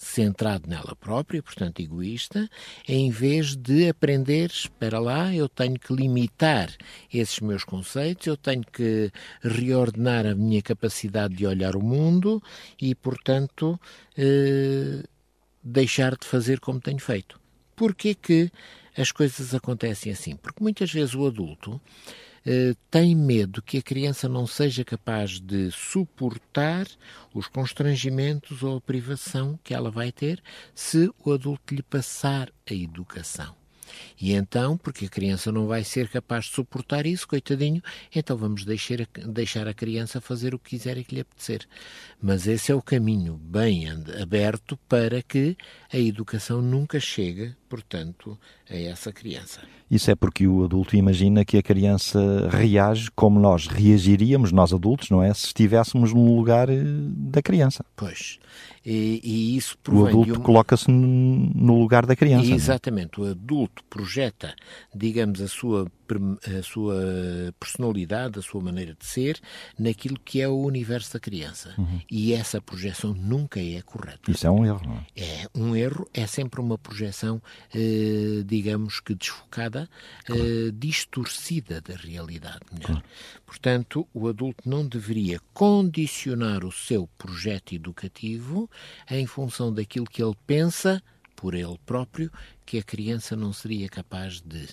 centrado 0.00 0.68
nela 0.68 0.96
própria, 0.96 1.42
portanto 1.42 1.80
egoísta, 1.80 2.48
em 2.88 3.10
vez 3.10 3.54
de 3.54 3.86
aprender, 3.86 4.50
espera 4.50 4.98
lá, 4.98 5.34
eu 5.34 5.46
tenho 5.46 5.78
que 5.78 5.92
limitar 5.92 6.70
esses 7.12 7.38
meus 7.40 7.64
conceitos, 7.64 8.26
eu 8.26 8.36
tenho 8.36 8.64
que 8.64 9.12
reordenar 9.42 10.26
a 10.26 10.34
minha 10.34 10.62
capacidade 10.62 11.34
de 11.34 11.46
olhar 11.46 11.76
o 11.76 11.82
mundo 11.82 12.42
e, 12.80 12.94
portanto, 12.94 13.78
eh, 14.16 15.02
deixar 15.62 16.16
de 16.16 16.26
fazer 16.26 16.60
como 16.60 16.80
tenho 16.80 16.98
feito. 16.98 17.38
Porquê 17.76 18.14
que 18.14 18.50
as 19.00 19.12
coisas 19.12 19.54
acontecem 19.54 20.12
assim? 20.12 20.36
Porque 20.36 20.62
muitas 20.62 20.92
vezes 20.92 21.14
o 21.14 21.26
adulto 21.26 21.80
eh, 22.44 22.74
tem 22.90 23.14
medo 23.14 23.62
que 23.62 23.78
a 23.78 23.82
criança 23.82 24.28
não 24.28 24.46
seja 24.46 24.84
capaz 24.84 25.40
de 25.40 25.70
suportar 25.70 26.86
os 27.34 27.46
constrangimentos 27.46 28.62
ou 28.62 28.78
a 28.78 28.80
privação 28.80 29.58
que 29.62 29.74
ela 29.74 29.90
vai 29.90 30.10
ter 30.10 30.42
se 30.74 31.10
o 31.24 31.32
adulto 31.32 31.74
lhe 31.74 31.82
passar 31.82 32.50
a 32.68 32.74
educação. 32.74 33.60
E 34.20 34.32
então, 34.32 34.76
porque 34.76 35.06
a 35.06 35.08
criança 35.08 35.50
não 35.50 35.66
vai 35.66 35.84
ser 35.84 36.08
capaz 36.08 36.44
de 36.44 36.52
suportar 36.52 37.06
isso, 37.06 37.26
coitadinho, 37.26 37.82
então 38.14 38.36
vamos 38.36 38.64
deixar 38.64 39.02
a, 39.02 39.06
deixar 39.26 39.66
a 39.68 39.74
criança 39.74 40.20
fazer 40.20 40.54
o 40.54 40.58
que 40.58 40.70
quiser 40.70 40.96
e 40.96 41.04
que 41.04 41.16
lhe 41.16 41.20
apetecer. 41.20 41.66
Mas 42.20 42.46
esse 42.46 42.70
é 42.70 42.74
o 42.74 42.82
caminho 42.82 43.36
bem 43.36 43.86
aberto 44.20 44.76
para 44.88 45.22
que 45.22 45.56
a 45.92 45.98
educação 45.98 46.62
nunca 46.62 47.00
chegue, 47.00 47.54
portanto, 47.70 48.36
a 48.68 48.76
essa 48.76 49.12
criança. 49.12 49.60
Isso 49.88 50.10
é 50.10 50.14
porque 50.16 50.46
o 50.46 50.64
adulto 50.64 50.96
imagina 50.96 51.44
que 51.44 51.56
a 51.56 51.62
criança 51.62 52.48
reage 52.50 53.10
como 53.12 53.38
nós 53.38 53.68
reagiríamos, 53.68 54.50
nós 54.50 54.72
adultos, 54.72 55.08
não 55.08 55.22
é? 55.22 55.32
Se 55.32 55.46
estivéssemos 55.46 56.12
no 56.12 56.36
lugar 56.36 56.68
da 56.68 57.40
criança. 57.40 57.84
Pois. 57.96 58.38
E, 58.84 59.20
e 59.22 59.56
isso 59.56 59.76
O 59.88 60.06
adulto 60.06 60.40
um... 60.40 60.42
coloca-se 60.42 60.90
no 60.90 61.78
lugar 61.78 62.06
da 62.06 62.16
criança. 62.16 62.46
E 62.46 62.52
exatamente. 62.52 63.20
O 63.20 63.24
adulto 63.30 63.84
projeta, 63.84 64.54
digamos, 64.94 65.40
a 65.40 65.48
sua, 65.48 65.90
a 66.58 66.62
sua 66.62 66.96
personalidade, 67.58 68.38
a 68.38 68.42
sua 68.42 68.60
maneira 68.60 68.96
de 68.98 69.06
ser, 69.06 69.38
naquilo 69.78 70.18
que 70.24 70.40
é 70.40 70.48
o 70.48 70.56
universo 70.56 71.12
da 71.12 71.20
criança. 71.20 71.74
Uhum. 71.78 72.00
E 72.10 72.32
essa 72.32 72.60
projeção 72.60 73.14
nunca 73.14 73.60
é 73.60 73.82
correta. 73.82 74.30
Isso 74.30 74.46
é 74.46 74.50
um 74.50 74.64
erro, 74.64 74.80
não 74.84 74.96
é? 74.96 75.04
É 75.16 75.46
um 75.54 75.76
erro, 75.76 76.08
é 76.14 76.26
sempre 76.26 76.60
uma 76.60 76.78
projeção, 76.78 77.40
eh, 77.74 78.42
digamos 78.44 79.00
que 79.00 79.14
desfocada, 79.14 79.88
claro. 80.24 80.42
eh, 80.42 80.70
distorcida 80.72 81.80
da 81.80 81.94
realidade. 81.94 82.60
Claro. 82.82 83.02
Portanto, 83.46 84.06
o 84.12 84.28
adulto 84.28 84.68
não 84.68 84.86
deveria 84.86 85.40
condicionar 85.52 86.64
o 86.64 86.72
seu 86.72 87.08
projeto 87.18 87.74
educativo 87.74 88.70
em 89.10 89.26
função 89.26 89.72
daquilo 89.72 90.06
que 90.06 90.22
ele 90.22 90.36
pensa 90.46 91.02
por 91.36 91.54
ele 91.54 91.78
próprio 91.86 92.30
que 92.66 92.78
a 92.78 92.82
criança 92.82 93.34
não 93.34 93.52
seria 93.52 93.88
capaz 93.88 94.40
de. 94.40 94.68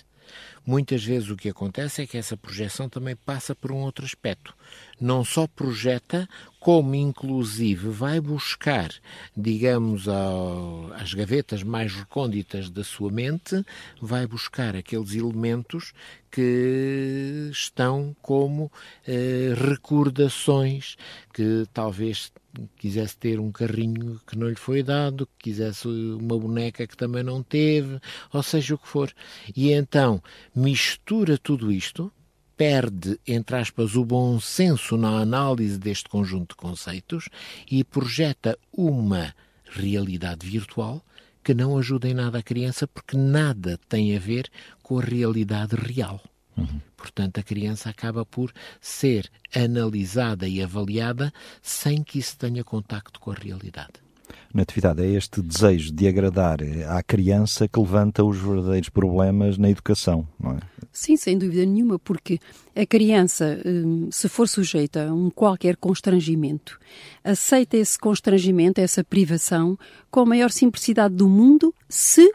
Muitas 0.64 1.02
vezes 1.02 1.30
o 1.30 1.36
que 1.36 1.48
acontece 1.48 2.02
é 2.02 2.06
que 2.06 2.18
essa 2.18 2.36
projeção 2.36 2.88
também 2.88 3.16
passa 3.16 3.54
por 3.54 3.72
um 3.72 3.78
outro 3.78 4.04
aspecto. 4.04 4.54
Não 5.00 5.24
só 5.24 5.46
projeta, 5.46 6.28
como 6.60 6.94
inclusive 6.94 7.88
vai 7.88 8.20
buscar, 8.20 8.90
digamos, 9.36 10.08
ao, 10.08 10.92
às 10.92 11.14
gavetas 11.14 11.62
mais 11.62 11.94
recônditas 11.94 12.68
da 12.68 12.84
sua 12.84 13.10
mente, 13.10 13.64
vai 14.00 14.26
buscar 14.26 14.76
aqueles 14.76 15.14
elementos 15.14 15.92
que 16.30 17.48
estão 17.50 18.14
como 18.20 18.70
eh, 19.06 19.54
recordações 19.56 20.96
que 21.32 21.66
talvez 21.72 22.30
quisesse 22.76 23.16
ter 23.16 23.38
um 23.38 23.52
carrinho 23.52 24.20
que 24.26 24.36
não 24.36 24.48
lhe 24.48 24.56
foi 24.56 24.82
dado, 24.82 25.26
que 25.26 25.50
quisesse 25.50 25.86
uma 25.86 26.38
boneca 26.38 26.86
que 26.86 26.96
também 26.96 27.22
não 27.22 27.42
teve, 27.42 28.00
ou 28.32 28.42
seja 28.42 28.74
o 28.74 28.78
que 28.78 28.88
for. 28.88 29.12
E 29.54 29.72
então 29.72 30.22
mistura 30.54 31.38
tudo 31.38 31.70
isto, 31.70 32.12
perde, 32.56 33.20
entre 33.26 33.56
aspas, 33.56 33.94
o 33.94 34.04
bom 34.04 34.40
senso 34.40 34.96
na 34.96 35.20
análise 35.20 35.78
deste 35.78 36.08
conjunto 36.08 36.50
de 36.50 36.56
conceitos 36.56 37.28
e 37.70 37.84
projeta 37.84 38.58
uma 38.72 39.32
realidade 39.64 40.48
virtual 40.48 41.04
que 41.44 41.54
não 41.54 41.78
ajuda 41.78 42.08
em 42.08 42.14
nada 42.14 42.38
a 42.38 42.42
criança 42.42 42.86
porque 42.86 43.16
nada 43.16 43.78
tem 43.88 44.16
a 44.16 44.18
ver 44.18 44.50
com 44.82 44.98
a 44.98 45.02
realidade 45.02 45.76
real. 45.76 46.20
Uhum. 46.60 46.80
Portanto, 46.96 47.38
a 47.38 47.42
criança 47.42 47.90
acaba 47.90 48.24
por 48.24 48.52
ser 48.80 49.30
analisada 49.54 50.48
e 50.48 50.62
avaliada 50.62 51.32
sem 51.62 52.02
que 52.02 52.18
isso 52.18 52.36
tenha 52.36 52.64
contacto 52.64 53.20
com 53.20 53.30
a 53.30 53.34
realidade. 53.34 54.08
Natividade, 54.52 55.02
é 55.02 55.10
este 55.10 55.42
desejo 55.42 55.92
de 55.92 56.08
agradar 56.08 56.58
à 56.88 57.02
criança 57.02 57.68
que 57.68 57.78
levanta 57.78 58.24
os 58.24 58.38
verdadeiros 58.38 58.88
problemas 58.88 59.58
na 59.58 59.68
educação, 59.68 60.26
não 60.40 60.52
é? 60.52 60.58
Sim, 60.90 61.16
sem 61.16 61.36
dúvida 61.36 61.64
nenhuma, 61.66 61.98
porque 61.98 62.38
a 62.74 62.86
criança, 62.86 63.60
hum, 63.64 64.08
se 64.10 64.28
for 64.28 64.48
sujeita 64.48 65.08
a 65.08 65.12
um 65.12 65.28
qualquer 65.30 65.76
constrangimento, 65.76 66.78
aceita 67.22 67.76
esse 67.76 67.98
constrangimento, 67.98 68.80
essa 68.80 69.04
privação, 69.04 69.78
com 70.10 70.20
a 70.20 70.26
maior 70.26 70.50
simplicidade 70.50 71.14
do 71.14 71.28
mundo, 71.28 71.74
se 71.88 72.32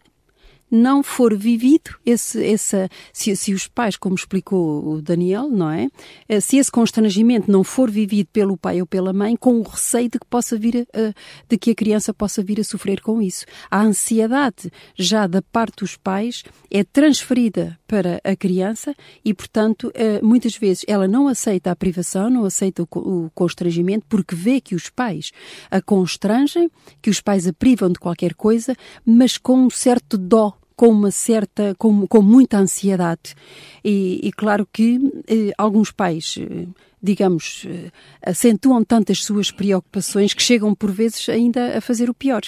não 0.74 1.04
for 1.04 1.38
vivido 1.38 1.92
esse, 2.04 2.44
essa, 2.44 2.90
se, 3.14 3.36
se, 3.36 3.54
os 3.54 3.68
pais, 3.68 3.96
como 3.96 4.16
explicou 4.16 4.96
o 4.96 5.02
Daniel, 5.04 5.48
não 5.48 5.70
é? 5.70 5.88
Eh, 6.28 6.40
se 6.40 6.58
esse 6.58 6.72
constrangimento 6.72 7.52
não 7.52 7.64
for 7.64 7.92
vivido 7.92 8.28
pelo 8.34 8.58
pai 8.58 8.82
ou 8.82 8.88
pela 8.88 9.14
mãe, 9.14 9.36
com 9.36 9.60
o 9.60 9.62
receio 9.62 10.10
de 10.10 10.18
que 10.18 10.26
possa 10.26 10.58
vir 10.58 10.88
a, 10.92 11.14
de 11.48 11.58
que 11.60 11.70
a 11.70 11.76
criança 11.76 12.12
possa 12.12 12.42
vir 12.42 12.60
a 12.60 12.64
sofrer 12.64 13.02
com 13.02 13.22
isso. 13.22 13.46
A 13.70 13.84
ansiedade 13.84 14.72
já 14.98 15.28
da 15.28 15.44
parte 15.44 15.82
dos 15.82 15.96
pais 15.96 16.44
é 16.72 16.84
transferida 16.84 17.78
para 17.88 18.20
a 18.24 18.36
criança 18.36 18.96
e, 19.24 19.32
portanto, 19.32 19.92
eh, 19.94 20.20
muitas 20.24 20.56
vezes 20.56 20.84
ela 20.88 21.08
não 21.08 21.28
aceita 21.28 21.70
a 21.70 21.76
privação, 21.76 22.32
não 22.32 22.46
aceita 22.46 22.82
o 22.82 23.30
constrangimento, 23.36 24.08
porque 24.10 24.34
vê 24.34 24.60
que 24.60 24.74
os 24.74 24.90
pais 24.90 25.32
a 25.70 25.80
constrangem, 25.80 26.68
que 27.00 27.12
os 27.12 27.22
pais 27.22 27.46
a 27.46 27.54
privam 27.54 27.92
de 27.92 28.00
qualquer 28.00 28.34
coisa, 28.34 28.76
mas 29.06 29.38
com 29.38 29.68
um 29.68 29.70
certo 29.70 30.18
dó 30.18 30.58
com 30.76 30.90
uma 30.90 31.12
certa, 31.12 31.76
com, 31.78 32.08
com 32.08 32.22
muita 32.22 32.58
ansiedade. 32.58 33.36
E, 33.84 34.20
e 34.24 34.32
claro 34.32 34.68
que 34.72 35.00
eh, 35.28 35.52
alguns 35.58 35.92
pais, 35.92 36.36
eh, 36.40 36.68
digamos, 37.02 37.66
eh, 37.68 37.92
acentuam 38.22 38.84
tantas 38.84 39.24
suas 39.24 39.52
preocupações 39.52 40.34
que 40.34 40.42
chegam 40.42 40.74
por 40.74 40.92
vezes 40.92 41.28
ainda 41.30 41.78
a 41.78 41.82
fazer 41.82 42.10
o 42.10 42.14
pior 42.14 42.42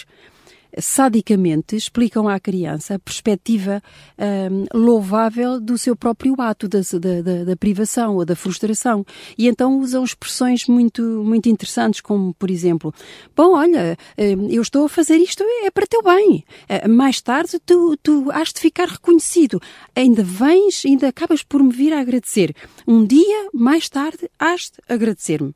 sadicamente 0.79 1.75
explicam 1.75 2.27
à 2.27 2.39
criança 2.39 2.95
a 2.95 2.99
perspectiva 2.99 3.81
um, 4.17 4.65
louvável 4.77 5.59
do 5.59 5.77
seu 5.77 5.95
próprio 5.95 6.35
ato 6.39 6.67
da, 6.67 6.79
da, 6.99 7.43
da, 7.43 7.55
privação 7.55 8.15
ou 8.15 8.25
da 8.25 8.35
frustração. 8.35 9.05
E 9.37 9.47
então 9.47 9.79
usam 9.79 10.03
expressões 10.03 10.67
muito, 10.67 11.01
muito 11.01 11.49
interessantes, 11.49 12.01
como, 12.01 12.33
por 12.33 12.49
exemplo, 12.49 12.93
bom, 13.35 13.55
olha, 13.55 13.97
hum, 14.17 14.47
eu 14.49 14.61
estou 14.61 14.85
a 14.85 14.89
fazer 14.89 15.17
isto, 15.17 15.43
é 15.63 15.71
para 15.71 15.87
teu 15.87 16.01
bem. 16.01 16.43
Eh, 16.67 16.87
mais 16.87 17.21
tarde 17.21 17.59
tu, 17.65 17.97
tu 18.01 18.29
has 18.31 18.51
de 18.53 18.59
ficar 18.59 18.87
reconhecido. 18.87 19.61
Ainda 19.95 20.23
vens, 20.23 20.83
ainda 20.85 21.07
acabas 21.07 21.43
por 21.43 21.61
me 21.63 21.71
vir 21.71 21.93
a 21.93 21.99
agradecer. 21.99 22.55
Um 22.87 23.05
dia, 23.05 23.49
mais 23.53 23.89
tarde, 23.89 24.29
has 24.39 24.71
de 24.71 24.93
agradecer-me. 24.93 25.53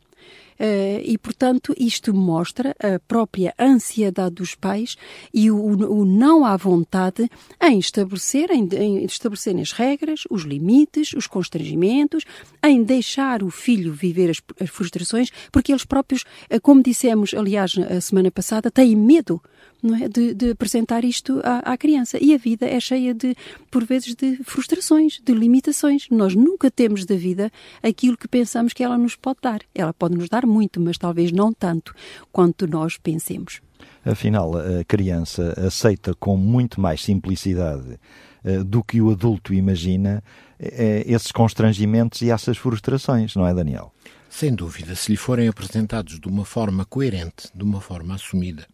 Eh, 0.60 1.02
e, 1.06 1.18
portanto, 1.18 1.74
isto 1.78 2.14
mostra 2.14 2.76
a 2.80 3.00
própria 3.00 3.54
ansiedade 3.58 4.36
dos 4.36 4.56
pais 4.56 4.98
e 5.34 5.50
o, 5.50 5.58
o 5.58 6.04
não 6.04 6.44
à 6.44 6.58
vontade 6.58 7.30
em 7.62 7.80
estabelecer, 7.80 8.52
em, 8.52 8.68
em 8.76 9.06
estabelecerem 9.06 9.62
as 9.62 9.72
regras, 9.72 10.24
os 10.30 10.44
limites, 10.44 11.14
os 11.14 11.28
constrangimentos, 11.28 12.26
em 12.62 12.84
deixar 12.84 13.42
o 13.42 13.50
filho 13.50 13.94
viver 13.94 14.30
as, 14.30 14.42
as 14.60 14.70
frustrações, 14.70 15.30
porque 15.50 15.72
eles 15.72 15.86
próprios, 15.86 16.26
eh, 16.50 16.60
como 16.60 16.84
dissemos, 16.84 17.34
aliás, 17.34 17.78
a 17.78 18.02
semana 18.02 18.30
passada, 18.30 18.70
têm 18.70 18.96
medo 18.98 19.42
é? 19.84 20.10
de, 20.10 20.34
de, 20.34 20.52
apresentar 20.52 21.04
isto 21.04 21.40
à, 21.44 21.74
à, 21.74 21.78
criança. 21.78 22.18
E 22.22 22.34
a 22.34 22.38
vida 22.38 22.66
é 22.66 22.80
cheia 22.80 23.14
de, 23.14 23.36
por 23.72 23.86
vezes, 23.86 24.16
de 24.16 24.38
frustrações, 24.44 25.20
de 25.24 25.34
limitações. 25.34 26.08
Nós 26.12 26.36
nunca 26.36 26.70
temos 26.70 27.06
da 27.06 27.16
vida 27.16 27.52
aquilo 27.82 28.18
que 28.18 28.28
pensamos 28.28 28.74
que 28.74 28.84
ela 28.84 28.98
nos 28.98 29.16
pode 29.16 29.40
dar. 29.42 29.62
Ela 29.74 29.94
pode 29.94 30.16
nos 30.16 30.30
dar 30.30 30.46
muito, 30.46 30.80
mas 30.80 30.98
talvez 30.98 31.32
não 31.32 31.54
tanto 31.54 31.96
quanto 32.32 32.68
nós 32.68 32.98
pensemos. 32.98 33.62
Afinal, 34.04 34.54
a 34.58 34.84
criança 34.86 35.54
aceita 35.66 36.14
com 36.14 36.36
muito 36.38 36.80
mais 36.80 37.02
simplicidade 37.02 38.00
uh, 38.44 38.64
do 38.64 38.84
que 38.84 39.02
o 39.02 39.12
adulto 39.12 39.54
imagina 39.54 40.24
uh, 40.60 40.66
esses 41.06 41.32
constrangimentos 41.32 42.22
e 42.22 42.30
essas 42.30 42.58
frustrações, 42.58 43.36
não 43.36 43.46
é, 43.46 43.54
Daniel? 43.54 43.94
Sem 44.30 44.54
dúvida, 44.54 44.96
se 44.96 45.12
lhe 45.12 45.18
forem 45.18 45.48
apresentados 45.48 46.20
de 46.20 46.28
uma 46.28 46.46
forma 46.46 46.86
coerente, 46.86 47.50
de 47.54 47.64
uma 47.64 47.82
forma 47.82 48.14
assumida, 48.14 48.68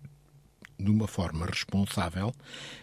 de 0.77 0.89
uma 0.89 1.07
forma 1.07 1.45
responsável, 1.45 2.33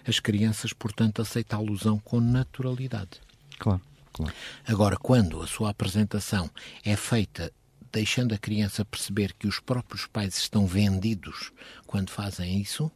as 0.07 0.19
crianças, 0.21 0.73
portanto, 0.73 1.23
aceitam 1.23 1.59
a 1.59 1.63
alusão 1.63 1.99
com 1.99 2.21
naturalidade. 2.21 3.21
Claro, 3.59 3.81
claro. 4.13 4.33
Agora, 4.67 4.97
quando 4.97 5.41
a 5.43 5.47
sua 5.47 5.71
apresentação 5.71 6.51
é 6.85 6.97
feita 6.97 7.53
deixando 7.93 8.35
a 8.35 8.39
criança 8.39 8.85
perceber 8.85 9.35
que 9.35 9.47
os 9.47 9.61
próprios 9.61 10.07
pais 10.07 10.39
estão 10.39 10.67
vendidos 10.67 11.53
quando 11.87 12.11
fazem 12.11 12.59
isso, 12.59 12.91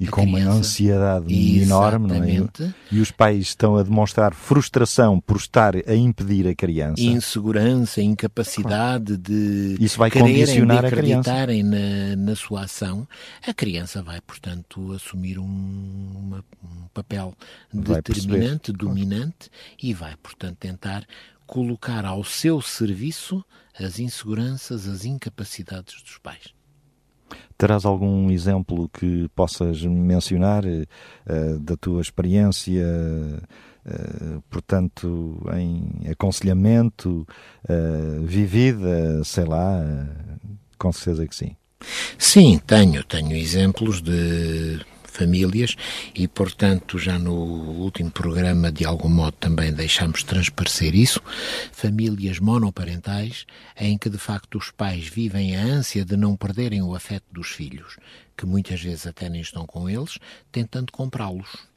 e 0.00 0.06
com 0.06 0.22
criança, 0.22 0.50
uma 0.50 0.58
ansiedade 0.58 1.62
enorme, 1.62 2.08
não 2.08 2.24
é? 2.24 2.74
E 2.90 3.00
os 3.00 3.10
pais 3.10 3.48
estão 3.48 3.76
a 3.76 3.82
demonstrar 3.82 4.34
frustração 4.34 5.20
por 5.20 5.36
estar 5.36 5.74
a 5.76 5.94
impedir 5.94 6.46
a 6.48 6.54
criança. 6.54 7.00
Insegurança, 7.00 8.02
incapacidade 8.02 9.16
claro. 9.16 9.22
de 9.22 9.76
Isso 9.80 9.98
vai 9.98 10.10
condicionar 10.10 10.80
de 10.80 10.86
acreditarem 10.86 11.62
na, 11.62 12.16
na 12.16 12.36
sua 12.36 12.64
ação. 12.64 13.06
A 13.46 13.54
criança 13.54 14.02
vai, 14.02 14.20
portanto, 14.20 14.92
assumir 14.92 15.38
um, 15.38 15.44
uma, 15.44 16.44
um 16.64 16.88
papel 16.92 17.34
vai 17.72 18.02
determinante, 18.02 18.72
perceber. 18.72 18.78
dominante 18.78 19.48
claro. 19.48 19.76
e 19.82 19.94
vai, 19.94 20.16
portanto, 20.16 20.56
tentar 20.58 21.06
colocar 21.46 22.04
ao 22.04 22.24
seu 22.24 22.60
serviço 22.60 23.44
as 23.78 23.98
inseguranças, 23.98 24.86
as 24.86 25.04
incapacidades 25.04 26.02
dos 26.02 26.18
pais. 26.18 26.54
Terás 27.56 27.84
algum 27.84 28.30
exemplo 28.30 28.88
que 28.92 29.28
possas 29.34 29.82
mencionar 29.84 30.64
uh, 30.64 31.58
da 31.60 31.76
tua 31.76 32.00
experiência, 32.00 32.84
uh, 33.86 34.42
portanto, 34.50 35.40
em 35.56 36.10
aconselhamento, 36.10 37.26
uh, 37.68 38.24
vivida, 38.24 39.22
sei 39.24 39.44
lá, 39.44 39.80
com 40.78 40.92
certeza 40.92 41.26
que 41.26 41.36
sim. 41.36 41.56
Sim, 42.18 42.60
tenho, 42.66 43.02
tenho 43.04 43.36
exemplos 43.36 44.00
de 44.00 44.80
famílias 45.12 45.76
e, 46.14 46.26
portanto, 46.26 46.98
já 46.98 47.18
no 47.18 47.34
último 47.34 48.10
programa, 48.10 48.72
de 48.72 48.84
algum 48.84 49.08
modo, 49.08 49.36
também 49.38 49.72
deixamos 49.72 50.22
transparecer 50.22 50.94
isso. 50.94 51.20
Famílias 51.70 52.38
monoparentais 52.38 53.46
em 53.78 53.96
que, 53.98 54.08
de 54.08 54.18
facto, 54.18 54.58
os 54.58 54.70
pais 54.70 55.06
vivem 55.06 55.56
a 55.56 55.62
ânsia 55.62 56.04
de 56.04 56.16
não 56.16 56.36
perderem 56.36 56.82
o 56.82 56.94
afeto 56.94 57.26
dos 57.30 57.48
filhos, 57.48 57.98
que 58.36 58.46
muitas 58.46 58.80
vezes 58.82 59.06
até 59.06 59.28
nem 59.28 59.40
estão 59.40 59.66
com 59.66 59.88
eles, 59.88 60.18
tentando 60.50 60.90
comprá-los. 60.90 61.71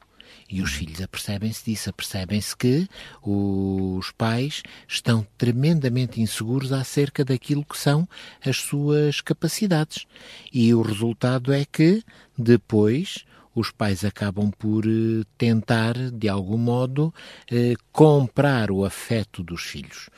E 0.50 0.62
os 0.62 0.74
filhos 0.74 1.02
apercebem-se 1.02 1.66
disso, 1.66 1.90
apercebem-se 1.90 2.56
que 2.56 2.88
os 3.24 4.12
pais 4.12 4.62
estão 4.88 5.26
tremendamente 5.38 6.22
inseguros 6.22 6.72
acerca 6.72 7.26
daquilo 7.26 7.66
que 7.66 7.78
são 7.78 8.08
as 8.46 8.58
suas 8.58 9.22
capacidades. 9.22 10.06
E 10.54 10.74
o 10.74 10.82
resultado 10.82 11.52
é 11.52 11.66
que, 11.66 12.04
depois, 12.38 13.26
os 13.56 13.72
pais 13.72 14.04
acabam 14.04 14.52
por 14.52 14.86
eh, 14.86 15.24
tentar, 15.38 15.96
de 16.12 16.28
algum 16.28 16.58
modo, 16.58 17.14
eh, 17.50 17.76
comprar 17.92 18.70
o 18.70 18.84
afeto 18.84 19.42
dos 19.42 19.62
filhos. 19.62 20.10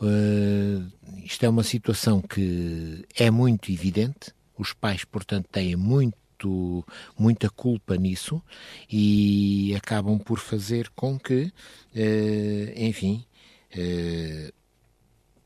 Uh, 0.00 0.84
isto 1.24 1.44
é 1.44 1.48
uma 1.48 1.62
situação 1.62 2.20
que 2.20 3.04
é 3.16 3.30
muito 3.30 3.70
evidente, 3.70 4.32
os 4.58 4.72
pais, 4.72 5.04
portanto, 5.04 5.48
têm 5.50 5.76
muito 5.76 6.16
muito, 6.34 6.84
muita 7.18 7.48
culpa 7.50 7.96
nisso 7.96 8.42
e 8.90 9.74
acabam 9.76 10.18
por 10.18 10.38
fazer 10.38 10.90
com 10.90 11.18
que, 11.18 11.52
eh, 11.94 12.74
enfim, 12.76 13.24
eh, 13.70 14.52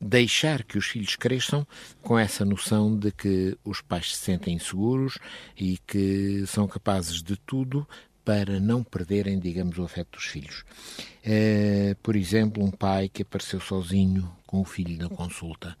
deixar 0.01 0.63
que 0.63 0.77
os 0.77 0.85
filhos 0.85 1.15
cresçam 1.15 1.67
com 2.01 2.17
essa 2.17 2.45
noção 2.45 2.97
de 2.97 3.11
que 3.11 3.57
os 3.63 3.81
pais 3.81 4.15
se 4.15 4.23
sentem 4.23 4.55
inseguros 4.55 5.17
e 5.57 5.77
que 5.85 6.45
são 6.47 6.67
capazes 6.67 7.21
de 7.21 7.35
tudo 7.37 7.87
para 8.29 8.59
não 8.59 8.83
perderem, 8.83 9.39
digamos, 9.39 9.79
o 9.79 9.83
afeto 9.83 10.19
dos 10.19 10.25
filhos. 10.25 10.63
É, 11.25 11.95
por 12.03 12.15
exemplo, 12.15 12.63
um 12.63 12.69
pai 12.69 13.09
que 13.09 13.23
apareceu 13.23 13.59
sozinho 13.59 14.31
com 14.45 14.61
o 14.61 14.63
filho 14.63 14.95
na 14.99 15.09
consulta. 15.09 15.75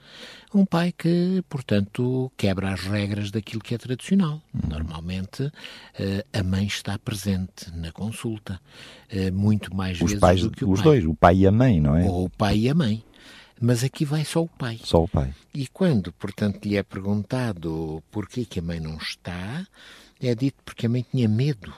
Um 0.51 0.65
pai 0.65 0.91
que, 0.91 1.43
portanto, 1.47 2.31
quebra 2.35 2.73
as 2.73 2.81
regras 2.81 3.29
daquilo 3.29 3.61
que 3.61 3.75
é 3.75 3.77
tradicional. 3.77 4.41
Normalmente, 4.67 5.51
eh, 5.99 6.25
a 6.33 6.41
mãe 6.41 6.65
está 6.65 6.97
presente 6.97 7.69
na 7.75 7.91
consulta, 7.91 8.59
eh, 9.11 9.29
muito 9.29 9.75
mais 9.75 10.01
os 10.01 10.09
vezes 10.09 10.19
pais, 10.19 10.41
do 10.41 10.49
que 10.49 10.65
o 10.65 10.71
os 10.71 10.79
pai. 10.79 10.85
dois, 10.85 11.05
o 11.05 11.13
pai 11.13 11.37
e 11.37 11.45
a 11.45 11.51
mãe, 11.51 11.79
não 11.79 11.95
é? 11.95 12.03
Ou 12.05 12.25
o 12.25 12.29
pai 12.31 12.57
e 12.57 12.69
a 12.69 12.73
mãe. 12.73 13.03
Mas 13.61 13.83
aqui 13.83 14.05
vai 14.05 14.25
só 14.25 14.41
o 14.41 14.47
pai. 14.47 14.79
Só 14.83 15.03
o 15.03 15.07
pai. 15.07 15.35
E 15.53 15.67
quando, 15.67 16.11
portanto, 16.13 16.65
lhe 16.65 16.77
é 16.77 16.81
perguntado 16.81 18.01
porquê 18.09 18.43
que 18.43 18.57
a 18.57 18.63
mãe 18.63 18.79
não 18.79 18.97
está, 18.97 19.67
é 20.19 20.33
dito 20.33 20.57
porque 20.65 20.87
a 20.87 20.89
mãe 20.89 21.05
tinha 21.11 21.29
medo 21.29 21.71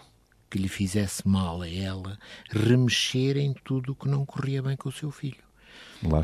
que 0.52 0.60
lhe 0.60 0.68
fizesse 0.68 1.26
mal 1.26 1.62
a 1.62 1.70
ela 1.70 2.20
remexer 2.50 3.38
em 3.38 3.54
tudo 3.64 3.94
o 3.94 3.96
que 3.96 4.10
não 4.10 4.26
corria 4.26 4.62
bem 4.62 4.76
com 4.76 4.90
o 4.90 4.92
seu 4.92 5.10
filho. 5.10 5.42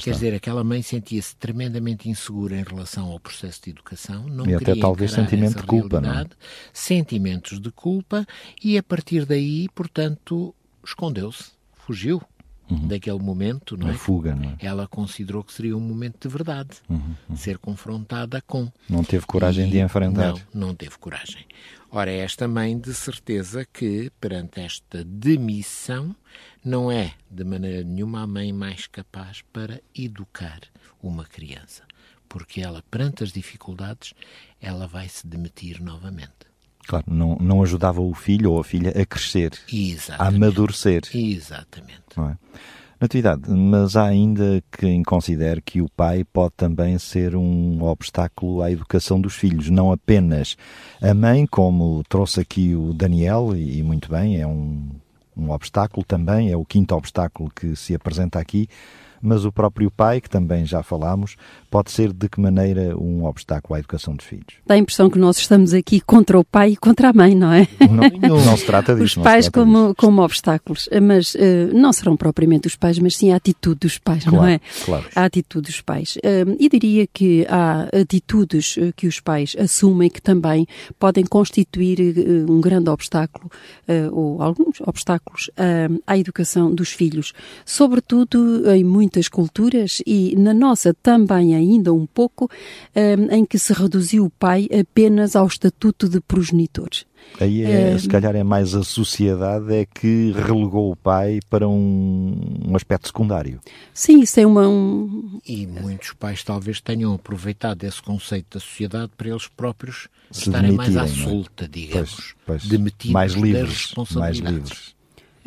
Quer 0.03 0.11
dizer, 0.11 0.33
aquela 0.33 0.63
mãe 0.63 0.81
sentia-se 0.81 1.35
tremendamente 1.35 2.09
insegura 2.09 2.59
em 2.59 2.63
relação 2.63 3.11
ao 3.11 3.19
processo 3.19 3.61
de 3.63 3.69
educação, 3.69 4.23
não 4.27 4.45
E 4.45 4.55
até 4.55 4.75
talvez 4.75 5.11
sentimento 5.11 5.61
de 5.61 5.63
culpa, 5.63 6.01
não 6.01 6.19
é? 6.19 6.25
sentimentos 6.73 7.59
de 7.59 7.71
culpa, 7.71 8.25
e 8.61 8.77
a 8.77 8.83
partir 8.83 9.25
daí, 9.25 9.69
portanto, 9.73 10.53
escondeu-se, 10.83 11.51
fugiu 11.73 12.21
daquele 12.69 13.19
momento, 13.19 13.77
não 13.77 13.89
é? 13.89 13.93
fuga, 13.93 14.35
não 14.35 14.49
é? 14.49 14.57
Ela 14.59 14.87
considerou 14.87 15.43
que 15.43 15.53
seria 15.53 15.75
um 15.75 15.79
momento 15.79 16.27
de 16.27 16.33
verdade, 16.33 16.77
ser 17.35 17.57
confrontada 17.57 18.41
com. 18.41 18.71
Não 18.89 19.03
teve 19.03 19.25
coragem 19.25 19.69
de 19.69 19.77
E 19.77 19.81
enfrentar. 19.81 20.33
Não, 20.53 20.67
não 20.67 20.75
teve 20.75 20.97
coragem. 20.97 21.45
Ora, 21.89 22.11
esta 22.11 22.47
mãe, 22.47 22.77
de 22.77 22.93
certeza 22.93 23.65
que, 23.65 24.11
perante 24.19 24.59
esta 24.59 25.03
demissão, 25.05 26.13
não 26.63 26.91
é, 26.91 27.13
de 27.31 27.45
maneira 27.45 27.83
nenhuma, 27.83 28.21
a 28.23 28.27
mãe 28.27 28.51
mais 28.51 28.87
capaz 28.87 29.41
para 29.53 29.81
educar 29.95 30.59
uma 31.01 31.23
criança. 31.23 31.83
Porque 32.27 32.59
ela, 32.59 32.83
perante 32.91 33.23
as 33.23 33.31
dificuldades, 33.31 34.13
ela 34.59 34.85
vai 34.85 35.07
se 35.07 35.25
demitir 35.25 35.81
novamente. 35.81 36.46
Claro, 36.87 37.05
não, 37.07 37.37
não 37.39 37.61
ajudava 37.61 38.01
o 38.01 38.13
filho 38.13 38.53
ou 38.53 38.59
a 38.59 38.63
filha 38.63 38.91
a 38.91 39.05
crescer, 39.05 39.51
a 39.53 39.75
Exatamente. 39.75 40.35
amadurecer. 40.35 41.01
Exatamente. 41.13 42.01
não 42.15 42.29
é? 42.29 42.37
Natividade, 42.99 43.47
mas 43.51 43.95
há 43.95 44.05
ainda 44.05 44.63
quem 44.71 45.03
considere 45.03 45.61
que 45.61 45.81
o 45.83 45.89
pai 45.89 46.23
pode 46.23 46.53
também 46.57 46.97
ser 46.97 47.35
um 47.35 47.83
obstáculo 47.83 48.63
à 48.63 48.71
educação 48.71 49.21
dos 49.21 49.35
filhos, 49.35 49.69
não 49.69 49.91
apenas 49.91 50.57
a 50.99 51.13
mãe, 51.13 51.45
como 51.45 52.03
trouxe 52.09 52.39
aqui 52.39 52.73
o 52.73 52.93
Daniel, 52.93 53.55
e 53.55 53.83
muito 53.83 54.09
bem, 54.09 54.41
é 54.41 54.47
um, 54.47 54.89
um 55.35 55.51
obstáculo 55.51 56.03
também, 56.03 56.49
é 56.49 56.57
o 56.57 56.65
quinto 56.65 56.95
obstáculo 56.95 57.51
que 57.55 57.75
se 57.75 57.93
apresenta 57.93 58.39
aqui, 58.39 58.67
mas 59.21 59.45
o 59.45 59.51
próprio 59.51 59.89
pai, 59.91 60.21
que 60.21 60.29
também 60.29 60.65
já 60.65 60.81
falámos, 60.83 61.35
pode 61.69 61.91
ser 61.91 62.13
de 62.13 62.29
que 62.29 62.39
maneira 62.39 62.95
um 62.97 63.25
obstáculo 63.25 63.75
à 63.75 63.79
educação 63.79 64.15
dos 64.15 64.25
filhos. 64.25 64.45
Dá 64.65 64.75
a 64.75 64.77
impressão 64.77 65.09
que 65.09 65.19
nós 65.19 65.37
estamos 65.37 65.73
aqui 65.73 65.99
contra 66.01 66.39
o 66.39 66.43
pai 66.43 66.71
e 66.71 66.77
contra 66.77 67.09
a 67.09 67.13
mãe, 67.13 67.35
não 67.35 67.51
é? 67.51 67.67
Não, 68.21 68.43
não 68.43 68.57
se 68.57 68.65
trata 68.65 68.93
disso. 68.95 69.05
Os 69.05 69.15
não 69.17 69.23
pais 69.23 69.49
como, 69.49 69.81
disso. 69.83 69.95
como 69.97 70.21
obstáculos, 70.21 70.89
mas 71.01 71.35
eh, 71.35 71.67
não 71.73 71.91
serão 71.93 72.15
propriamente 72.17 72.67
os 72.67 72.75
pais, 72.75 72.99
mas 72.99 73.15
sim 73.15 73.31
a 73.31 73.35
atitude 73.35 73.79
dos 73.81 73.97
pais, 73.97 74.25
não 74.25 74.33
Claro, 74.33 74.51
é? 74.51 74.59
claro. 74.85 75.05
A 75.15 75.25
atitude 75.25 75.67
dos 75.67 75.81
pais. 75.81 76.17
Eh, 76.23 76.45
e 76.59 76.69
diria 76.69 77.07
que 77.07 77.45
há 77.49 77.89
atitudes 78.01 78.75
eh, 78.77 78.91
que 78.95 79.07
os 79.07 79.19
pais 79.19 79.55
assumem 79.59 80.09
que 80.09 80.21
também 80.21 80.67
podem 80.99 81.25
constituir 81.25 81.99
eh, 81.99 82.51
um 82.51 82.59
grande 82.61 82.89
obstáculo, 82.89 83.49
eh, 83.87 84.07
ou 84.11 84.41
alguns 84.41 84.79
obstáculos, 84.81 85.49
eh, 85.57 85.87
à 86.05 86.17
educação 86.17 86.73
dos 86.73 86.89
filhos. 86.89 87.33
Sobretudo 87.65 88.69
em 88.71 88.83
muitas 89.07 89.29
culturas 89.29 90.01
e 90.05 90.35
na 90.37 90.53
nossa 90.53 90.93
também 90.93 91.55
ainda 91.55 91.93
um 91.93 92.05
pouco, 92.05 92.49
eh, 92.93 93.15
em 93.31 93.45
que 93.45 93.57
se 93.57 93.71
reduziu 93.71 94.25
o 94.25 94.29
pai 94.29 94.67
apenas 94.77 95.35
ao 95.35 95.47
estatuto 95.47 96.09
de 96.09 96.19
progenitor. 96.19 96.89
Aí 97.39 97.63
é, 97.63 97.97
se 97.97 98.07
calhar 98.07 98.35
é 98.35 98.43
mais 98.43 98.75
a 98.75 98.83
sociedade 98.83 99.73
é 99.73 99.85
que 99.85 100.31
relegou 100.31 100.91
o 100.91 100.95
pai 100.95 101.39
para 101.49 101.67
um, 101.67 102.61
um 102.67 102.75
aspecto 102.75 103.07
secundário. 103.07 103.59
Sim, 103.93 104.21
isso 104.21 104.39
é 104.39 104.45
uma. 104.45 104.67
Um... 104.67 105.39
E 105.45 105.65
muitos 105.65 106.13
pais 106.13 106.43
talvez 106.43 106.79
tenham 106.79 107.13
aproveitado 107.13 107.83
esse 107.83 108.01
conceito 108.01 108.57
da 108.57 108.59
sociedade 108.59 109.11
para 109.17 109.29
eles 109.29 109.47
próprios 109.47 110.07
Se 110.31 110.47
estarem 110.47 110.71
mais 110.71 110.95
à 110.95 111.03
demitirem, 111.03 111.27
é? 111.27 111.29
solta, 111.29 111.67
digamos, 111.67 112.35
Pois, 112.45 112.61
pois, 112.61 112.65
demitidos 112.65 113.13
mais 113.13 113.33
das 113.33 113.41
livres, 113.41 113.93
mais 114.15 114.37
livres. 114.37 114.96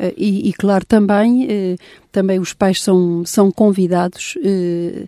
Eh, 0.01 0.13
E, 0.17 0.49
e, 0.49 0.53
claro, 0.53 0.85
também, 0.85 1.45
eh, 1.49 1.75
também 2.11 2.39
os 2.39 2.53
pais 2.53 2.81
são, 2.81 3.23
são 3.25 3.51
convidados, 3.51 4.35
eh, 4.43 5.05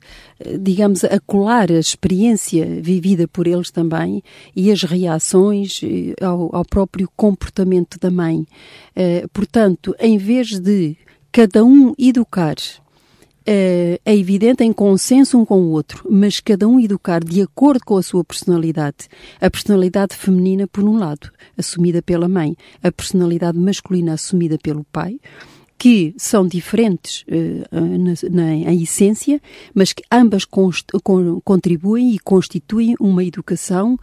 digamos, 0.60 1.04
a 1.04 1.20
colar 1.26 1.72
a 1.72 1.80
experiência 1.80 2.66
vivida 2.82 3.28
por 3.28 3.48
eles 3.48 3.72
também 3.72 4.24
e 4.56 4.72
as 4.72 4.84
reações 4.84 5.82
ao, 6.22 6.56
ao 6.56 6.66
próprio 6.66 7.10
comportamento 7.16 7.98
da 8.00 8.12
mãe. 8.12 8.46
Portanto, 9.32 9.96
em 10.00 10.18
vez 10.18 10.60
de 10.60 10.98
cada 11.32 11.64
um 11.64 11.94
educar 11.98 12.56
é 13.46 14.00
é 14.06 14.16
evidente 14.16 14.64
em 14.64 14.72
consenso 14.72 15.40
um 15.40 15.46
com 15.46 15.60
o 15.62 15.72
outro, 15.72 16.08
mas 16.10 16.40
cada 16.40 16.68
um 16.68 16.80
educar 16.80 17.24
de 17.24 17.42
acordo 17.42 17.84
com 17.86 17.98
a 17.98 18.04
sua 18.04 18.24
personalidade. 18.24 19.08
A 19.42 19.50
personalidade 19.50 20.16
feminina, 20.16 20.68
por 20.68 20.84
um 20.84 20.98
lado, 20.98 21.32
assumida 21.58 22.02
pela 22.02 22.28
mãe, 22.28 22.56
a 22.82 22.92
personalidade 22.92 23.58
masculina 23.58 24.14
assumida 24.14 24.58
pelo 24.58 24.86
pai, 24.92 25.20
que 25.78 26.14
são 26.18 26.48
diferentes 26.48 27.26
eh, 27.28 27.64
na, 27.72 28.14
na, 28.30 28.54
em 28.54 28.84
essência, 28.84 29.42
mas 29.74 29.92
que 29.92 30.04
ambas 30.12 30.46
const, 30.46 30.86
con, 31.04 31.42
contribuem 31.44 32.14
e 32.14 32.20
constituem 32.20 32.96
uma 33.00 33.24
educação, 33.24 33.98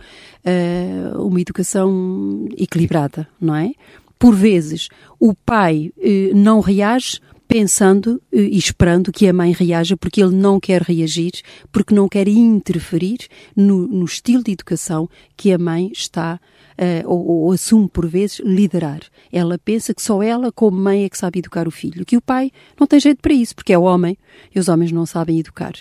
eh, 0.45 1.11
uma 1.17 1.41
educação 1.41 2.47
equilibrada, 2.59 3.27
não 3.41 3.55
é? 3.55 3.73
Por 4.19 4.35
vezes, 4.35 4.89
o 5.19 5.35
pai 5.35 5.93
eh, 5.99 6.33
não 6.35 6.61
reage 6.61 7.21
pensando 7.51 8.23
eh, 8.33 8.43
e 8.43 8.57
esperando 8.57 9.11
que 9.11 9.27
a 9.27 9.33
mãe 9.33 9.51
reaja 9.51 9.97
porque 9.97 10.23
ele 10.23 10.37
não 10.37 10.61
quer 10.61 10.83
reagir, 10.83 11.33
porque 11.73 11.93
não 11.93 12.09
quer 12.09 12.29
interferir 12.29 13.27
no, 13.57 13.89
no 13.89 14.05
estilo 14.05 14.45
de 14.45 14.53
educação 14.53 15.11
que 15.37 15.53
a 15.53 15.59
mãe 15.59 15.91
está 15.93 16.39
uh, 16.79 17.09
ou, 17.11 17.27
ou, 17.27 17.53
assume 17.53 17.89
por 17.89 18.07
vezes 18.07 18.41
liderar. 18.45 19.01
Ela 19.33 19.59
pensa 19.59 19.93
que 19.93 20.01
só 20.01 20.23
ela, 20.23 20.53
como 20.53 20.81
mãe, 20.81 21.05
é 21.05 21.09
que 21.09 21.19
sabe 21.19 21.41
educar 21.41 21.67
o 21.67 21.73
filho, 21.73 22.07
que 22.07 22.17
o 22.17 22.23
pai 22.23 22.53
não 22.79 22.87
tem 22.87 23.01
jeito 23.01 23.21
para 23.21 23.35
isso, 23.35 23.55
porque 23.57 23.73
é 23.73 23.79
homem 23.79 24.17
e 24.55 24.61
os 24.61 24.69
homens 24.69 24.93
não 24.93 25.05
sabem 25.05 25.41
educar. 25.41 25.73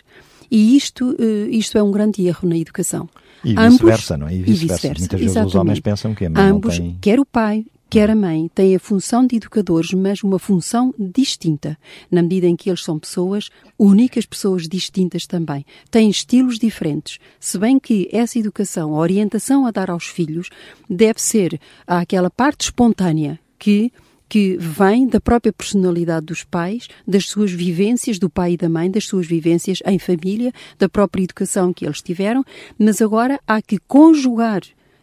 E 0.50 0.76
isto, 0.76 1.12
uh, 1.12 1.50
isto 1.50 1.78
é 1.78 1.84
um 1.84 1.92
grande 1.92 2.26
erro 2.26 2.50
na 2.50 2.58
educação. 2.58 3.08
E 3.46 3.54
vice-versa, 3.54 4.18
não 4.18 4.28
é? 4.28 4.36
E 4.36 4.42
vice-versa. 4.42 4.90
vice 4.90 5.00
Muitas 5.02 5.20
vezes 5.20 5.46
os 5.46 5.56
homens 5.56 5.80
pensam 5.80 6.16
que 6.16 6.26
a 6.26 6.30
mãe 6.32 6.44
Ambos, 6.44 6.80
não 6.80 6.88
tem... 6.88 6.98
quer 7.00 7.20
o 7.20 7.26
pai, 7.26 7.64
quer 7.90 8.12
a 8.12 8.16
mãe, 8.16 8.50
têm 8.54 8.76
a 8.76 8.80
função 8.80 9.26
de 9.26 9.38
educadores, 9.38 9.92
mas 9.94 10.22
uma 10.22 10.38
função 10.38 10.94
distinta, 10.98 11.78
na 12.12 12.22
medida 12.22 12.46
em 12.46 12.56
que 12.56 12.70
eles 12.70 12.84
são 12.84 13.00
pessoas 13.00 13.50
únicas, 13.78 14.26
pessoas 14.26 14.68
distintas 14.68 15.26
também. 15.26 15.66
Têm 15.90 16.10
estilos 16.10 16.60
diferentes. 16.60 17.18
Se 17.40 17.58
bem 17.58 17.80
que 17.80 18.08
essa 18.12 18.38
educação, 18.38 18.94
a 18.94 19.00
orientação 19.00 19.66
a 19.66 19.72
dar 19.72 19.90
aos 19.90 20.06
filhos, 20.06 20.50
deve 20.88 21.20
ser 21.20 21.60
aquela 21.88 22.30
parte 22.30 22.62
espontânea 22.66 23.40
que 23.58 23.92
que 24.30 24.56
vem 24.58 25.08
da 25.08 25.20
própria 25.20 25.52
personalidade 25.52 26.28
dos 26.28 26.44
pais, 26.44 26.88
das 27.06 27.26
suas 27.26 27.52
vivências, 27.52 28.20
do 28.20 28.30
pai 28.30 28.54
e 28.54 28.58
da 28.58 28.70
mãe, 28.70 28.90
das 28.92 29.06
suas 29.06 29.26
vivências 29.26 29.80
em 29.84 29.98
família, 29.98 30.54
da 30.78 30.88
própria 30.88 31.24
educação 31.24 31.74
que 31.74 31.84
eles 31.84 32.00
tiveram, 32.00 32.46
mas 32.78 33.02
agora 33.02 33.40
há 33.48 33.60
que 33.60 33.80
conjugar 33.80 34.62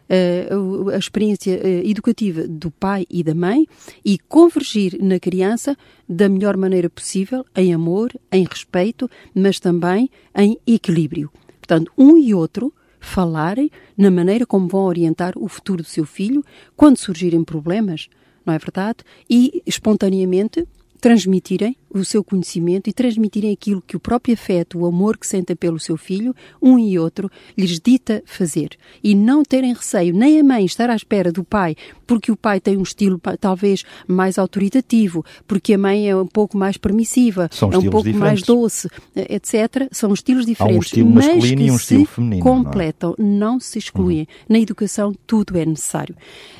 Uh, 0.09 0.89
a 0.89 0.97
experiência 0.97 1.57
uh, 1.57 1.89
educativa 1.89 2.47
do 2.47 2.71
pai 2.71 3.05
e 3.09 3.21
da 3.23 3.35
mãe 3.35 3.67
e 4.05 4.17
convergir 4.17 4.97
na 5.01 5.19
criança 5.19 5.75
da 6.07 6.29
melhor 6.29 6.55
maneira 6.55 6.89
possível, 6.89 7.45
em 7.55 7.73
amor, 7.73 8.13
em 8.31 8.45
respeito, 8.45 9.09
mas 9.35 9.59
também 9.59 10.09
em 10.33 10.57
equilíbrio. 10.65 11.29
Portanto, 11.59 11.91
um 11.97 12.17
e 12.17 12.33
outro 12.33 12.73
falarem 12.99 13.69
na 13.97 14.09
maneira 14.09 14.45
como 14.45 14.67
vão 14.67 14.85
orientar 14.85 15.33
o 15.37 15.47
futuro 15.47 15.83
do 15.83 15.89
seu 15.89 16.05
filho 16.05 16.43
quando 16.75 16.97
surgirem 16.97 17.43
problemas, 17.43 18.07
não 18.45 18.53
é 18.53 18.57
verdade? 18.57 18.99
E 19.29 19.61
espontaneamente 19.65 20.65
transmitirem 20.99 21.77
o 21.89 22.03
seu 22.03 22.23
conhecimento 22.23 22.89
e 22.89 22.93
transmitirem 22.93 23.51
aquilo 23.51 23.81
que 23.81 23.95
o 23.95 23.99
próprio 23.99 24.33
afeto, 24.33 24.79
o 24.79 24.85
amor 24.85 25.17
que 25.17 25.27
sentem 25.27 25.55
pelo 25.55 25.79
seu 25.79 25.97
filho, 25.97 26.35
um 26.61 26.77
e 26.77 26.97
outro, 26.99 27.29
lhes 27.57 27.79
dita 27.79 28.21
fazer. 28.25 28.71
E 29.03 29.15
não 29.15 29.43
terem 29.43 29.73
receio, 29.73 30.13
nem 30.13 30.39
a 30.39 30.43
mãe 30.43 30.65
estar 30.65 30.89
à 30.89 30.95
espera 30.95 31.31
do 31.31 31.43
pai, 31.43 31.75
porque 32.05 32.31
o 32.31 32.37
pai 32.37 32.59
tem 32.59 32.77
um 32.77 32.83
estilo 32.83 33.19
talvez 33.39 33.83
mais 34.07 34.37
autoritativo, 34.37 35.23
porque 35.47 35.73
a 35.73 35.77
mãe 35.77 36.09
é 36.09 36.15
um 36.15 36.27
pouco 36.27 36.57
mais 36.57 36.77
permissiva, 36.77 37.49
São 37.51 37.71
é 37.71 37.77
um 37.77 37.83
pouco 37.83 38.07
diferentes. 38.07 38.19
mais 38.19 38.41
doce, 38.41 38.89
etc. 39.15 39.87
São 39.91 40.13
estilos 40.13 40.45
diferentes. 40.45 40.75
Há 40.75 40.79
um 40.79 40.81
estilo 40.81 41.09
mas 41.09 41.25
masculino 41.25 41.57
que 41.57 41.67
e 41.67 41.71
um 41.71 41.75
estilo 41.75 42.05
se 42.05 42.13
feminino. 42.13 42.43
completam, 42.43 43.15
não, 43.17 43.25
é? 43.25 43.29
não 43.29 43.59
se 43.59 43.79
excluem. 43.79 44.19
Uhum. 44.19 44.25
Na 44.49 44.59
educação 44.59 45.13
tudo 45.25 45.57
é 45.57 45.65
necessário. 45.65 46.15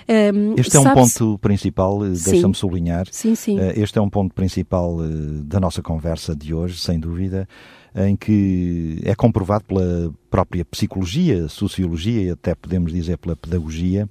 Um, 0.09 0.55
este 0.57 0.77
é 0.77 0.79
um 0.79 0.93
ponto 0.93 1.37
principal, 1.39 1.99
deixa-me 1.99 2.55
sublinhar. 2.55 3.07
Sim, 3.11 3.35
sim. 3.35 3.57
Este 3.75 3.97
é 3.97 4.01
um 4.01 4.09
ponto 4.09 4.33
principal 4.33 4.97
da 5.27 5.59
nossa 5.59 5.81
conversa 5.81 6.35
de 6.35 6.53
hoje, 6.53 6.79
sem 6.79 6.99
dúvida, 6.99 7.47
em 7.95 8.15
que 8.15 9.01
é 9.03 9.15
comprovado 9.15 9.65
pela 9.65 10.13
própria 10.29 10.63
psicologia, 10.65 11.47
sociologia 11.47 12.21
e 12.23 12.29
até 12.29 12.53
podemos 12.55 12.91
dizer 12.93 13.17
pela 13.17 13.35
pedagogia, 13.35 14.07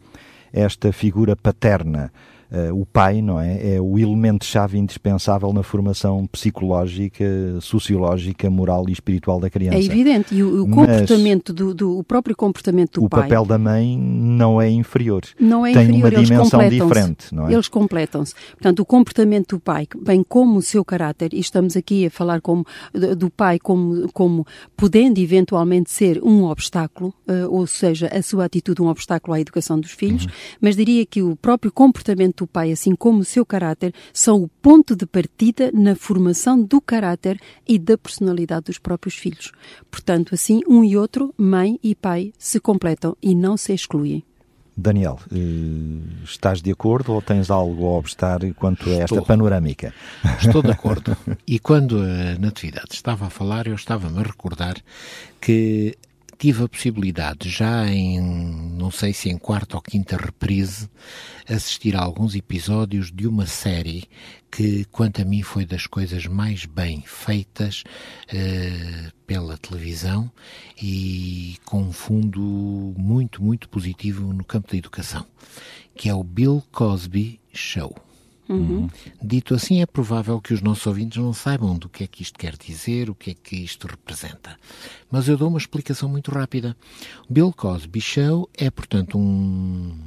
esta 0.53 0.93
figura 0.93 1.37
paterna 1.37 2.13
o 2.73 2.87
pai, 2.87 3.21
não 3.21 3.41
é? 3.41 3.75
É 3.75 3.81
o 3.81 3.99
elemento-chave 3.99 4.79
indispensável 4.79 5.53
na 5.53 5.63
formação 5.63 6.27
psicológica, 6.27 7.25
sociológica, 7.61 8.49
moral 8.49 8.89
e 8.89 8.93
espiritual 8.93 9.41
da 9.41 9.51
criança. 9.51 9.79
É 9.79 9.85
evidente, 9.85 10.35
e 10.35 10.43
o, 10.43 10.65
o 10.65 10.71
comportamento 10.71 11.53
do, 11.53 11.75
do, 11.75 11.99
o 11.99 12.05
próprio 12.05 12.37
comportamento 12.37 13.01
do 13.01 13.07
o 13.07 13.09
pai. 13.09 13.21
O 13.21 13.23
papel 13.25 13.45
da 13.45 13.59
mãe 13.59 13.99
não 13.99 14.61
é 14.61 14.71
inferior. 14.71 15.23
Não 15.39 15.67
é 15.67 15.73
Tem 15.73 15.85
inferior, 15.85 16.13
uma 16.13 16.25
dimensão 16.25 16.69
diferente, 16.69 17.35
não 17.35 17.49
é? 17.49 17.53
Eles 17.53 17.69
completam-se. 17.69 18.35
Portanto, 18.53 18.81
o 18.81 18.85
comportamento 18.85 19.57
do 19.57 19.61
pai, 19.61 19.87
bem 20.03 20.23
como 20.23 20.59
o 20.59 20.63
seu 20.63 20.85
caráter, 20.85 21.33
e 21.35 21.41
estamos 21.41 21.77
aqui 21.77 22.07
a 22.07 22.11
falar 22.11 22.41
como, 22.41 22.65
do 23.17 23.31
pai 23.31 23.59
como, 23.59 24.11
como 24.13 24.47
podendo 24.77 25.19
eventualmente 25.19 25.91
ser 25.91 26.23
um 26.23 26.45
obstáculo, 26.45 27.15
uh, 27.29 27.51
ou 27.51 27.67
seja, 27.67 28.09
a 28.09 28.23
sua 28.23 28.45
atitude 28.45 28.83
um 28.83 28.89
obstáculo 28.89 29.35
à 29.35 29.41
educação 29.41 29.79
dos 29.81 29.91
filhos, 29.91 30.25
uhum. 30.25 30.31
mas 30.61 30.77
diria 30.77 31.05
que 31.07 31.23
o 31.23 31.37
próprio 31.37 31.73
comportamento 31.73 32.36
do 32.37 32.47
pai, 32.47 32.73
assim 32.73 32.95
como 32.95 33.21
o 33.21 33.25
seu 33.25 33.45
caráter, 33.45 33.95
são 34.13 34.43
o 34.43 34.49
ponto 34.49 34.95
de 34.95 35.07
partida 35.07 35.71
na 35.73 35.95
formação 35.97 36.63
do 36.63 36.81
caráter 36.81 37.41
e 37.67 37.79
da 37.79 37.99
personalidade 37.99 38.67
dos 38.67 38.79
próprios 38.79 39.15
filhos. 39.17 39.53
Portanto, 39.91 40.35
assim, 40.35 40.61
um 40.69 40.85
e 40.85 40.97
outro, 40.97 41.35
mãe 41.37 41.79
e 41.83 41.95
pai, 41.95 42.33
se 42.39 42.61
completam 42.61 43.17
e 43.23 43.35
não 43.35 43.57
se 43.57 43.73
excluem. 43.73 44.23
Daniel, 44.77 45.19
eh, 45.33 46.23
estás 46.23 46.61
de 46.61 46.71
acordo 46.71 47.15
ou 47.15 47.23
tens 47.23 47.51
algo 47.51 47.87
a 47.87 47.99
obstar 47.99 48.41
quanto 48.55 48.91
a 48.91 48.93
esta 48.93 49.05
Estou. 49.05 49.23
panorâmica? 49.23 49.95
Estou 50.39 50.63
de 50.63 50.71
acordo. 50.71 51.17
E 51.49 51.59
quando 51.59 51.99
a 51.99 52.39
Natividade 52.39 52.93
estava 52.93 53.27
a 53.27 53.31
falar, 53.31 53.67
eu 53.67 53.75
estava-me 53.75 54.19
a 54.19 54.23
recordar 54.23 54.75
que 55.41 55.97
tive 56.39 56.65
a 56.65 56.69
possibilidade, 56.69 57.49
já 57.49 57.89
em, 57.89 58.21
não 58.21 58.91
sei 58.91 59.13
se 59.13 59.29
em 59.29 59.39
quarta 59.39 59.77
ou 59.77 59.83
quinta 59.83 60.17
reprise, 60.17 60.89
assistir 61.49 61.97
a 61.97 62.03
alguns 62.03 62.35
episódios 62.35 63.11
de 63.11 63.27
uma 63.27 63.47
série 63.47 64.05
que, 64.51 64.85
quanto 64.87 65.23
a 65.23 65.25
mim, 65.25 65.43
foi 65.43 65.65
das 65.65 65.87
coisas 65.87 66.27
mais 66.27 66.65
bem 66.65 67.03
feitas 67.07 67.85
uh, 68.33 69.13
pela 69.27 69.57
televisão 69.57 70.31
e 70.81 71.57
com 71.65 71.83
um 71.83 71.93
fundo 71.93 72.95
muito, 72.97 73.43
muito 73.43 73.69
positivo 73.69 74.33
no 74.33 74.45
campo 74.45 74.71
da 74.71 74.77
educação, 74.77 75.27
que 75.95 76.09
é 76.09 76.15
o 76.15 76.23
Bill 76.23 76.63
Cosby 76.71 77.41
Show. 77.53 78.06
Uhum. 78.49 78.89
Dito 79.23 79.55
assim, 79.55 79.83
é 79.83 79.87
provável 79.87 80.41
que 80.41 80.55
os 80.55 80.61
nossos 80.61 80.87
ouvintes 80.87 81.19
não 81.19 81.33
saibam 81.33 81.77
do 81.77 81.89
que 81.89 82.05
é 82.05 82.07
que 82.07 82.23
isto 82.23 82.39
quer 82.39 82.57
dizer, 82.57 83.11
o 83.11 83.15
que 83.15 83.31
é 83.31 83.35
que 83.35 83.57
isto 83.57 83.87
representa. 83.87 84.57
Mas 85.11 85.29
eu 85.29 85.37
dou 85.37 85.49
uma 85.49 85.59
explicação 85.59 86.09
muito 86.09 86.31
rápida. 86.31 86.77
Bill 87.29 87.53
Cosby 87.53 88.01
Show 88.01 88.49
é, 88.55 88.71
portanto, 88.71 89.19
um, 89.19 89.99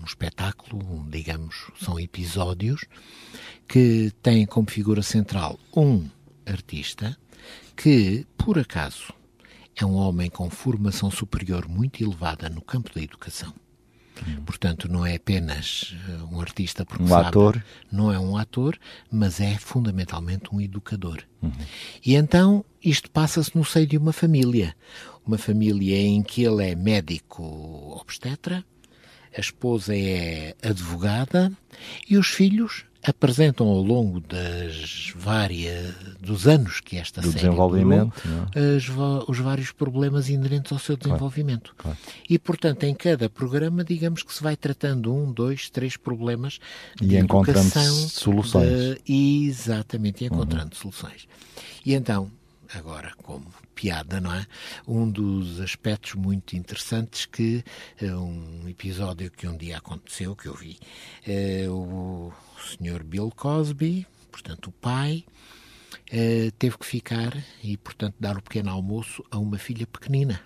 um 0.00 0.04
espetáculo, 0.04 1.06
digamos, 1.08 1.70
são 1.80 1.98
episódios 1.98 2.84
que 3.66 4.12
têm 4.22 4.46
como 4.46 4.70
figura 4.70 5.02
central 5.02 5.58
um 5.74 6.06
artista 6.46 7.16
que, 7.76 8.26
por 8.36 8.58
acaso, 8.58 9.12
é 9.76 9.84
um 9.84 9.94
homem 9.94 10.28
com 10.28 10.50
formação 10.50 11.10
superior 11.10 11.68
muito 11.68 12.02
elevada 12.02 12.48
no 12.48 12.60
campo 12.60 12.92
da 12.94 13.02
educação 13.02 13.54
Portanto, 14.44 14.90
não 14.90 15.04
é 15.04 15.16
apenas 15.16 15.94
eh, 16.08 16.22
um 16.32 16.40
artista 16.40 16.84
porque 16.84 17.02
um 17.02 17.08
sabe, 17.08 17.28
ator. 17.28 17.64
não 17.90 18.12
é 18.12 18.18
um 18.18 18.36
ator, 18.36 18.78
mas 19.10 19.40
é 19.40 19.56
fundamentalmente 19.58 20.54
um 20.54 20.60
educador. 20.60 21.22
Uhum. 21.42 21.52
E 22.04 22.14
então 22.14 22.64
isto 22.82 23.10
passa-se 23.10 23.56
no 23.56 23.64
seio 23.64 23.86
de 23.86 23.98
uma 23.98 24.12
família. 24.12 24.74
Uma 25.26 25.38
família 25.38 25.96
em 25.96 26.22
que 26.22 26.42
ele 26.42 26.70
é 26.70 26.74
médico 26.74 27.42
obstetra, 28.00 28.64
a 29.36 29.40
esposa 29.40 29.94
é 29.94 30.54
advogada 30.62 31.52
e 32.08 32.16
os 32.16 32.28
filhos 32.28 32.84
apresentam 33.02 33.68
ao 33.68 33.80
longo 33.80 34.20
das 34.20 35.12
várias 35.16 35.94
dos 36.20 36.46
anos 36.46 36.80
que 36.80 36.96
esta 36.96 37.20
Do 37.20 37.28
série 37.28 37.44
desenvolvimento, 37.44 38.12
durou, 38.24 38.76
as, 38.76 39.28
os 39.28 39.38
vários 39.38 39.70
problemas 39.70 40.28
inerentes 40.28 40.72
ao 40.72 40.78
seu 40.78 40.96
desenvolvimento. 40.96 41.74
Claro, 41.76 41.96
claro. 42.02 42.22
E, 42.28 42.38
portanto, 42.38 42.84
em 42.84 42.94
cada 42.94 43.30
programa, 43.30 43.84
digamos 43.84 44.22
que 44.22 44.34
se 44.34 44.42
vai 44.42 44.56
tratando 44.56 45.14
um, 45.14 45.32
dois, 45.32 45.70
três 45.70 45.96
problemas 45.96 46.58
e 47.00 47.06
de 47.06 47.16
encontrando 47.18 47.70
soluções. 47.70 48.68
De, 49.04 49.46
exatamente, 49.46 50.24
e 50.24 50.26
encontrando 50.26 50.74
uhum. 50.74 50.80
soluções. 50.80 51.28
E 51.86 51.94
então, 51.94 52.30
agora 52.74 53.12
como 53.22 53.46
piada, 53.78 54.20
não 54.20 54.34
é? 54.34 54.44
Um 54.88 55.08
dos 55.08 55.60
aspectos 55.60 56.14
muito 56.14 56.56
interessantes 56.56 57.26
que 57.26 57.62
é 58.02 58.12
um 58.12 58.68
episódio 58.68 59.30
que 59.30 59.46
um 59.46 59.56
dia 59.56 59.78
aconteceu, 59.78 60.34
que 60.34 60.48
eu 60.48 60.54
vi, 60.54 60.76
é, 61.24 61.66
o 61.68 62.32
senhor 62.76 63.04
Bill 63.04 63.30
Cosby, 63.30 64.04
portanto 64.32 64.66
o 64.66 64.72
pai, 64.72 65.24
é, 66.10 66.50
teve 66.58 66.76
que 66.76 66.84
ficar 66.84 67.32
e, 67.62 67.76
portanto, 67.76 68.16
dar 68.18 68.36
o 68.36 68.42
pequeno 68.42 68.70
almoço 68.70 69.24
a 69.30 69.38
uma 69.38 69.58
filha 69.58 69.86
pequenina. 69.86 70.40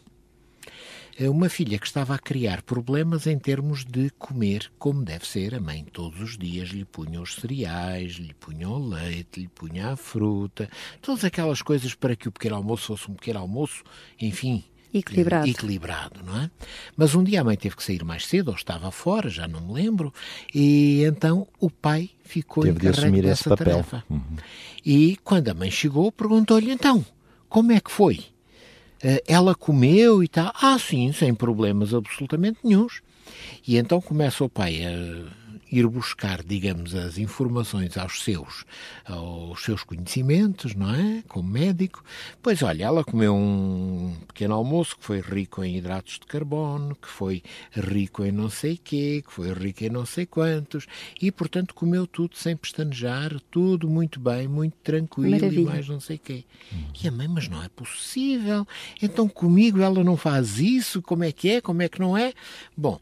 É 1.18 1.28
uma 1.28 1.48
filha 1.48 1.78
que 1.78 1.86
estava 1.86 2.14
a 2.14 2.18
criar 2.18 2.62
problemas 2.62 3.26
em 3.26 3.38
termos 3.38 3.84
de 3.84 4.10
comer 4.18 4.70
como 4.78 5.04
deve 5.04 5.26
ser. 5.26 5.54
A 5.54 5.60
mãe 5.60 5.84
todos 5.92 6.20
os 6.20 6.38
dias 6.38 6.70
lhe 6.70 6.84
punha 6.84 7.20
os 7.20 7.34
cereais, 7.34 8.12
lhe 8.12 8.34
punha 8.34 8.68
o 8.68 8.88
leite, 8.88 9.40
lhe 9.40 9.48
punha 9.48 9.88
a 9.88 9.96
fruta, 9.96 10.68
todas 11.00 11.24
aquelas 11.24 11.60
coisas 11.60 11.94
para 11.94 12.16
que 12.16 12.28
o 12.28 12.32
pequeno 12.32 12.56
almoço 12.56 12.86
fosse 12.86 13.10
um 13.10 13.14
pequeno 13.14 13.40
almoço, 13.40 13.82
enfim, 14.20 14.64
Equilibrado. 14.94 15.48
Equilibrado, 15.48 16.20
não 16.22 16.42
é? 16.42 16.50
Mas 16.94 17.14
um 17.14 17.24
dia 17.24 17.40
a 17.40 17.44
mãe 17.44 17.56
teve 17.56 17.74
que 17.74 17.82
sair 17.82 18.04
mais 18.04 18.26
cedo, 18.26 18.48
ou 18.48 18.54
estava 18.54 18.90
fora, 18.90 19.30
já 19.30 19.48
não 19.48 19.60
me 19.62 19.72
lembro, 19.72 20.12
e 20.54 21.02
então 21.04 21.48
o 21.58 21.70
pai 21.70 22.10
ficou 22.22 22.62
teve 22.62 22.78
de 22.78 22.88
assumir 22.88 23.24
esse 23.24 23.48
papel. 23.48 23.66
tarefa. 23.66 24.04
Uhum. 24.10 24.36
E 24.84 25.16
quando 25.24 25.48
a 25.48 25.54
mãe 25.54 25.70
chegou, 25.70 26.12
perguntou-lhe 26.12 26.70
então, 26.70 27.04
como 27.48 27.72
é 27.72 27.80
que 27.80 27.90
foi? 27.90 28.31
Eh, 29.02 29.22
ela 29.26 29.54
comeu 29.54 30.22
e 30.22 30.28
tal. 30.28 30.52
Ah, 30.54 30.78
sim, 30.78 31.12
sem 31.12 31.34
problemas 31.34 31.92
absolutamente 31.92 32.58
nenhums. 32.62 33.00
E 33.66 33.76
então 33.76 34.00
começa 34.00 34.44
o 34.44 34.48
pai 34.48 34.84
a 34.84 35.41
ir 35.72 35.88
buscar, 35.88 36.42
digamos, 36.42 36.94
as 36.94 37.16
informações 37.16 37.96
aos 37.96 38.22
seus, 38.22 38.64
aos 39.06 39.62
seus 39.62 39.82
conhecimentos, 39.82 40.74
não 40.74 40.94
é? 40.94 41.22
Como 41.26 41.48
médico. 41.48 42.04
Pois 42.42 42.62
olha, 42.62 42.84
ela 42.84 43.02
comeu 43.02 43.34
um 43.34 44.14
pequeno 44.28 44.54
almoço 44.54 44.98
que 44.98 45.04
foi 45.04 45.20
rico 45.20 45.64
em 45.64 45.78
hidratos 45.78 46.18
de 46.20 46.26
carbono, 46.26 46.94
que 46.94 47.08
foi 47.08 47.42
rico 47.72 48.22
em 48.22 48.30
não 48.30 48.50
sei 48.50 48.76
quê, 48.76 49.24
que 49.26 49.32
foi 49.32 49.50
rico 49.54 49.82
em 49.82 49.88
não 49.88 50.04
sei 50.04 50.26
quantos, 50.26 50.86
e 51.20 51.32
portanto 51.32 51.74
comeu 51.74 52.06
tudo 52.06 52.36
sem 52.36 52.54
pestanejar, 52.54 53.40
tudo 53.50 53.88
muito 53.88 54.20
bem, 54.20 54.46
muito 54.46 54.74
tranquilo 54.84 55.30
Maravilha. 55.30 55.60
e 55.60 55.64
mais 55.64 55.88
não 55.88 56.00
sei 56.00 56.18
quê. 56.18 56.44
E 57.02 57.08
a 57.08 57.10
mãe, 57.10 57.28
mas 57.28 57.48
não 57.48 57.62
é 57.62 57.68
possível. 57.70 58.66
Então 59.00 59.26
comigo 59.26 59.80
ela 59.80 60.04
não 60.04 60.18
faz 60.18 60.58
isso, 60.58 61.00
como 61.00 61.24
é 61.24 61.32
que 61.32 61.48
é, 61.48 61.60
como 61.62 61.80
é 61.80 61.88
que 61.88 61.98
não 61.98 62.16
é? 62.16 62.34
Bom, 62.76 63.00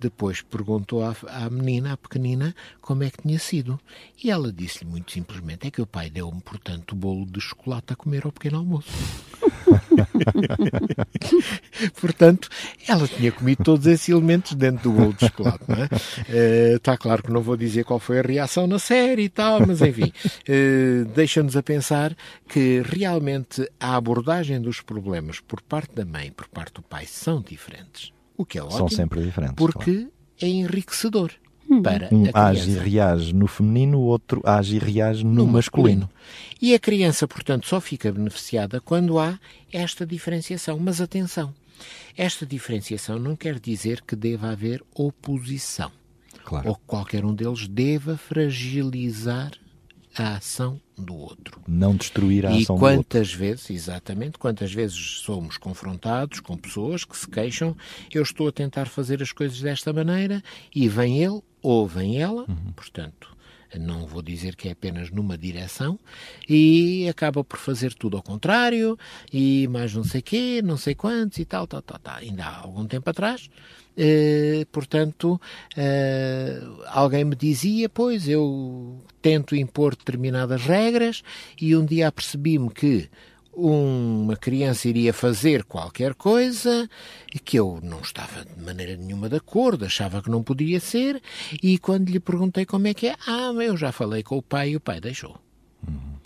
depois 0.00 0.42
perguntou 0.42 1.04
à, 1.04 1.14
à 1.28 1.50
menina, 1.50 1.92
à 1.92 1.96
pequenina, 1.96 2.54
como 2.80 3.04
é 3.04 3.10
que 3.10 3.22
tinha 3.22 3.38
sido. 3.38 3.78
E 4.22 4.30
ela 4.30 4.52
disse-lhe 4.52 4.90
muito 4.90 5.12
simplesmente: 5.12 5.66
é 5.66 5.70
que 5.70 5.82
o 5.82 5.86
pai 5.86 6.10
deu-me, 6.10 6.40
portanto, 6.40 6.92
o 6.92 6.96
bolo 6.96 7.26
de 7.26 7.40
chocolate 7.40 7.92
a 7.92 7.96
comer 7.96 8.24
ao 8.24 8.32
pequeno 8.32 8.58
almoço. 8.58 8.90
portanto, 12.00 12.48
ela 12.86 13.06
tinha 13.06 13.32
comido 13.32 13.62
todos 13.62 13.86
esses 13.86 14.08
elementos 14.08 14.54
dentro 14.54 14.90
do 14.90 14.92
bolo 14.92 15.12
de 15.12 15.26
chocolate. 15.26 15.64
Não 15.68 15.76
é? 15.76 16.76
Está 16.76 16.96
claro 16.96 17.22
que 17.22 17.30
não 17.30 17.42
vou 17.42 17.56
dizer 17.56 17.84
qual 17.84 17.98
foi 17.98 18.18
a 18.18 18.22
reação 18.22 18.66
na 18.66 18.78
série 18.78 19.24
e 19.24 19.28
tal, 19.28 19.66
mas 19.66 19.82
enfim, 19.82 20.12
uh, 20.12 21.04
deixa-nos 21.14 21.56
a 21.56 21.62
pensar 21.62 22.16
que 22.48 22.82
realmente 22.84 23.68
a 23.78 23.96
abordagem 23.96 24.60
dos 24.60 24.80
problemas 24.80 25.40
por 25.40 25.60
parte 25.62 25.94
da 25.94 26.04
mãe 26.04 26.30
por 26.30 26.48
parte 26.48 26.74
do 26.74 26.82
pai 26.82 27.06
são 27.06 27.40
diferentes. 27.40 28.12
O 28.40 28.44
que 28.46 28.56
é 28.56 28.62
ótimo. 28.62 28.78
São 28.78 28.88
sempre 28.88 29.22
diferentes. 29.22 29.54
Porque 29.54 29.92
claro. 29.92 30.12
é 30.40 30.48
enriquecedor. 30.48 31.30
Hum. 31.70 31.82
Para 31.82 32.08
um 32.10 32.24
a 32.32 32.46
age 32.46 32.70
e 32.70 32.78
reage 32.78 33.34
no 33.34 33.46
feminino, 33.46 33.98
o 33.98 34.04
outro 34.04 34.40
age 34.46 34.76
e 34.76 34.78
reage 34.78 35.22
no, 35.22 35.44
no 35.44 35.46
masculino. 35.46 36.08
masculino. 36.08 36.10
E 36.58 36.74
a 36.74 36.78
criança, 36.78 37.28
portanto, 37.28 37.68
só 37.68 37.82
fica 37.82 38.10
beneficiada 38.10 38.80
quando 38.80 39.18
há 39.18 39.38
esta 39.70 40.06
diferenciação. 40.06 40.78
Mas 40.78 41.02
atenção, 41.02 41.54
esta 42.16 42.46
diferenciação 42.46 43.18
não 43.18 43.36
quer 43.36 43.60
dizer 43.60 44.00
que 44.00 44.16
deva 44.16 44.48
haver 44.48 44.82
oposição. 44.94 45.92
Claro. 46.42 46.70
Ou 46.70 46.76
que 46.76 46.82
qualquer 46.86 47.26
um 47.26 47.34
deles 47.34 47.68
deva 47.68 48.16
fragilizar 48.16 49.52
a 50.20 50.36
ação 50.36 50.80
do 50.96 51.14
outro. 51.16 51.60
Não 51.66 51.96
destruir 51.96 52.46
a 52.46 52.50
e 52.50 52.62
ação 52.62 52.76
do 52.76 52.84
outro. 52.84 52.94
E 52.94 52.96
quantas 52.96 53.32
vezes, 53.32 53.70
exatamente, 53.70 54.38
quantas 54.38 54.72
vezes 54.72 55.20
somos 55.20 55.56
confrontados 55.56 56.40
com 56.40 56.56
pessoas 56.56 57.04
que 57.04 57.16
se 57.16 57.28
queixam, 57.28 57.76
eu 58.12 58.22
estou 58.22 58.48
a 58.48 58.52
tentar 58.52 58.86
fazer 58.86 59.22
as 59.22 59.32
coisas 59.32 59.60
desta 59.60 59.92
maneira 59.92 60.42
e 60.74 60.88
vem 60.88 61.22
ele 61.22 61.40
ou 61.62 61.86
vem 61.86 62.20
ela, 62.20 62.42
uhum. 62.42 62.72
portanto, 62.74 63.36
não 63.78 64.06
vou 64.06 64.22
dizer 64.22 64.56
que 64.56 64.68
é 64.68 64.72
apenas 64.72 65.10
numa 65.10 65.36
direção, 65.36 65.98
e 66.48 67.08
acaba 67.08 67.44
por 67.44 67.58
fazer 67.58 67.94
tudo 67.94 68.16
ao 68.16 68.22
contrário, 68.22 68.98
e 69.32 69.68
mais 69.68 69.94
não 69.94 70.04
sei 70.04 70.22
quê, 70.22 70.60
não 70.62 70.76
sei 70.76 70.94
quantos 70.94 71.38
e 71.38 71.44
tal, 71.44 71.66
tal, 71.66 71.82
tal, 71.82 71.98
tal. 71.98 72.16
Ainda 72.16 72.44
há 72.44 72.58
algum 72.58 72.86
tempo 72.86 73.08
atrás, 73.08 73.50
eh, 73.96 74.66
portanto, 74.72 75.40
eh, 75.76 76.60
alguém 76.86 77.24
me 77.24 77.36
dizia, 77.36 77.88
pois, 77.88 78.28
eu 78.28 78.98
tento 79.20 79.54
impor 79.54 79.96
determinadas 79.96 80.62
regras, 80.62 81.22
e 81.60 81.76
um 81.76 81.84
dia 81.84 82.08
apercebi-me 82.08 82.70
que 82.70 83.08
uma 83.52 84.36
criança 84.36 84.88
iria 84.88 85.12
fazer 85.12 85.64
qualquer 85.64 86.14
coisa 86.14 86.88
que 87.44 87.58
eu 87.58 87.80
não 87.82 88.00
estava 88.00 88.44
de 88.44 88.62
maneira 88.62 88.96
nenhuma 88.96 89.28
de 89.28 89.36
acordo, 89.36 89.84
achava 89.84 90.22
que 90.22 90.30
não 90.30 90.42
podia 90.42 90.80
ser, 90.80 91.20
e 91.62 91.78
quando 91.78 92.08
lhe 92.08 92.20
perguntei 92.20 92.64
como 92.64 92.86
é 92.86 92.94
que 92.94 93.08
é, 93.08 93.16
ah, 93.26 93.52
eu 93.60 93.76
já 93.76 93.92
falei 93.92 94.22
com 94.22 94.36
o 94.36 94.42
pai 94.42 94.70
e 94.70 94.76
o 94.76 94.80
pai 94.80 95.00
deixou. 95.00 95.36
Uhum. 95.86 96.19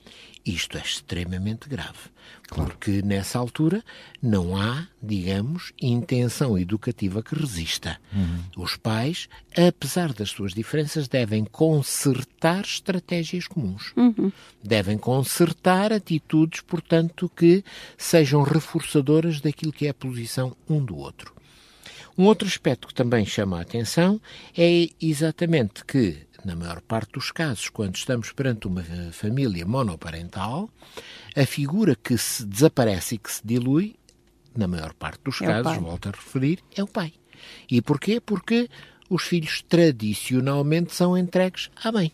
Isto 0.46 0.76
é 0.76 0.82
extremamente 0.82 1.70
grave, 1.70 2.10
claro. 2.48 2.70
porque 2.70 3.00
nessa 3.00 3.38
altura 3.38 3.82
não 4.20 4.54
há, 4.54 4.86
digamos, 5.02 5.72
intenção 5.80 6.58
educativa 6.58 7.22
que 7.22 7.34
resista. 7.34 7.98
Uhum. 8.12 8.62
Os 8.62 8.76
pais, 8.76 9.26
apesar 9.56 10.12
das 10.12 10.28
suas 10.28 10.52
diferenças, 10.52 11.08
devem 11.08 11.46
consertar 11.46 12.62
estratégias 12.62 13.46
comuns. 13.46 13.94
Uhum. 13.96 14.30
Devem 14.62 14.98
consertar 14.98 15.94
atitudes, 15.94 16.60
portanto, 16.60 17.30
que 17.34 17.64
sejam 17.96 18.42
reforçadoras 18.42 19.40
daquilo 19.40 19.72
que 19.72 19.86
é 19.86 19.90
a 19.90 19.94
posição 19.94 20.54
um 20.68 20.84
do 20.84 20.98
outro. 20.98 21.32
Um 22.18 22.26
outro 22.26 22.46
aspecto 22.46 22.86
que 22.86 22.94
também 22.94 23.24
chama 23.24 23.58
a 23.58 23.62
atenção 23.62 24.20
é 24.56 24.88
exatamente 25.00 25.84
que 25.86 26.18
na 26.44 26.54
maior 26.54 26.80
parte 26.80 27.12
dos 27.12 27.30
casos, 27.30 27.68
quando 27.68 27.96
estamos 27.96 28.32
perante 28.32 28.66
uma 28.66 28.82
família 29.12 29.66
monoparental, 29.66 30.68
a 31.34 31.46
figura 31.46 31.96
que 31.96 32.16
se 32.18 32.44
desaparece 32.44 33.14
e 33.14 33.18
que 33.18 33.32
se 33.32 33.40
dilui, 33.44 33.96
na 34.56 34.68
maior 34.68 34.94
parte 34.94 35.22
dos 35.24 35.40
é 35.42 35.46
casos, 35.46 35.76
volto 35.78 36.08
a 36.08 36.12
referir, 36.12 36.60
é 36.76 36.82
o 36.82 36.86
pai. 36.86 37.12
E 37.70 37.82
porquê? 37.82 38.20
Porque 38.20 38.68
os 39.08 39.22
filhos 39.22 39.62
tradicionalmente 39.62 40.94
são 40.94 41.16
entregues 41.16 41.70
à 41.82 41.90
mãe. 41.90 42.12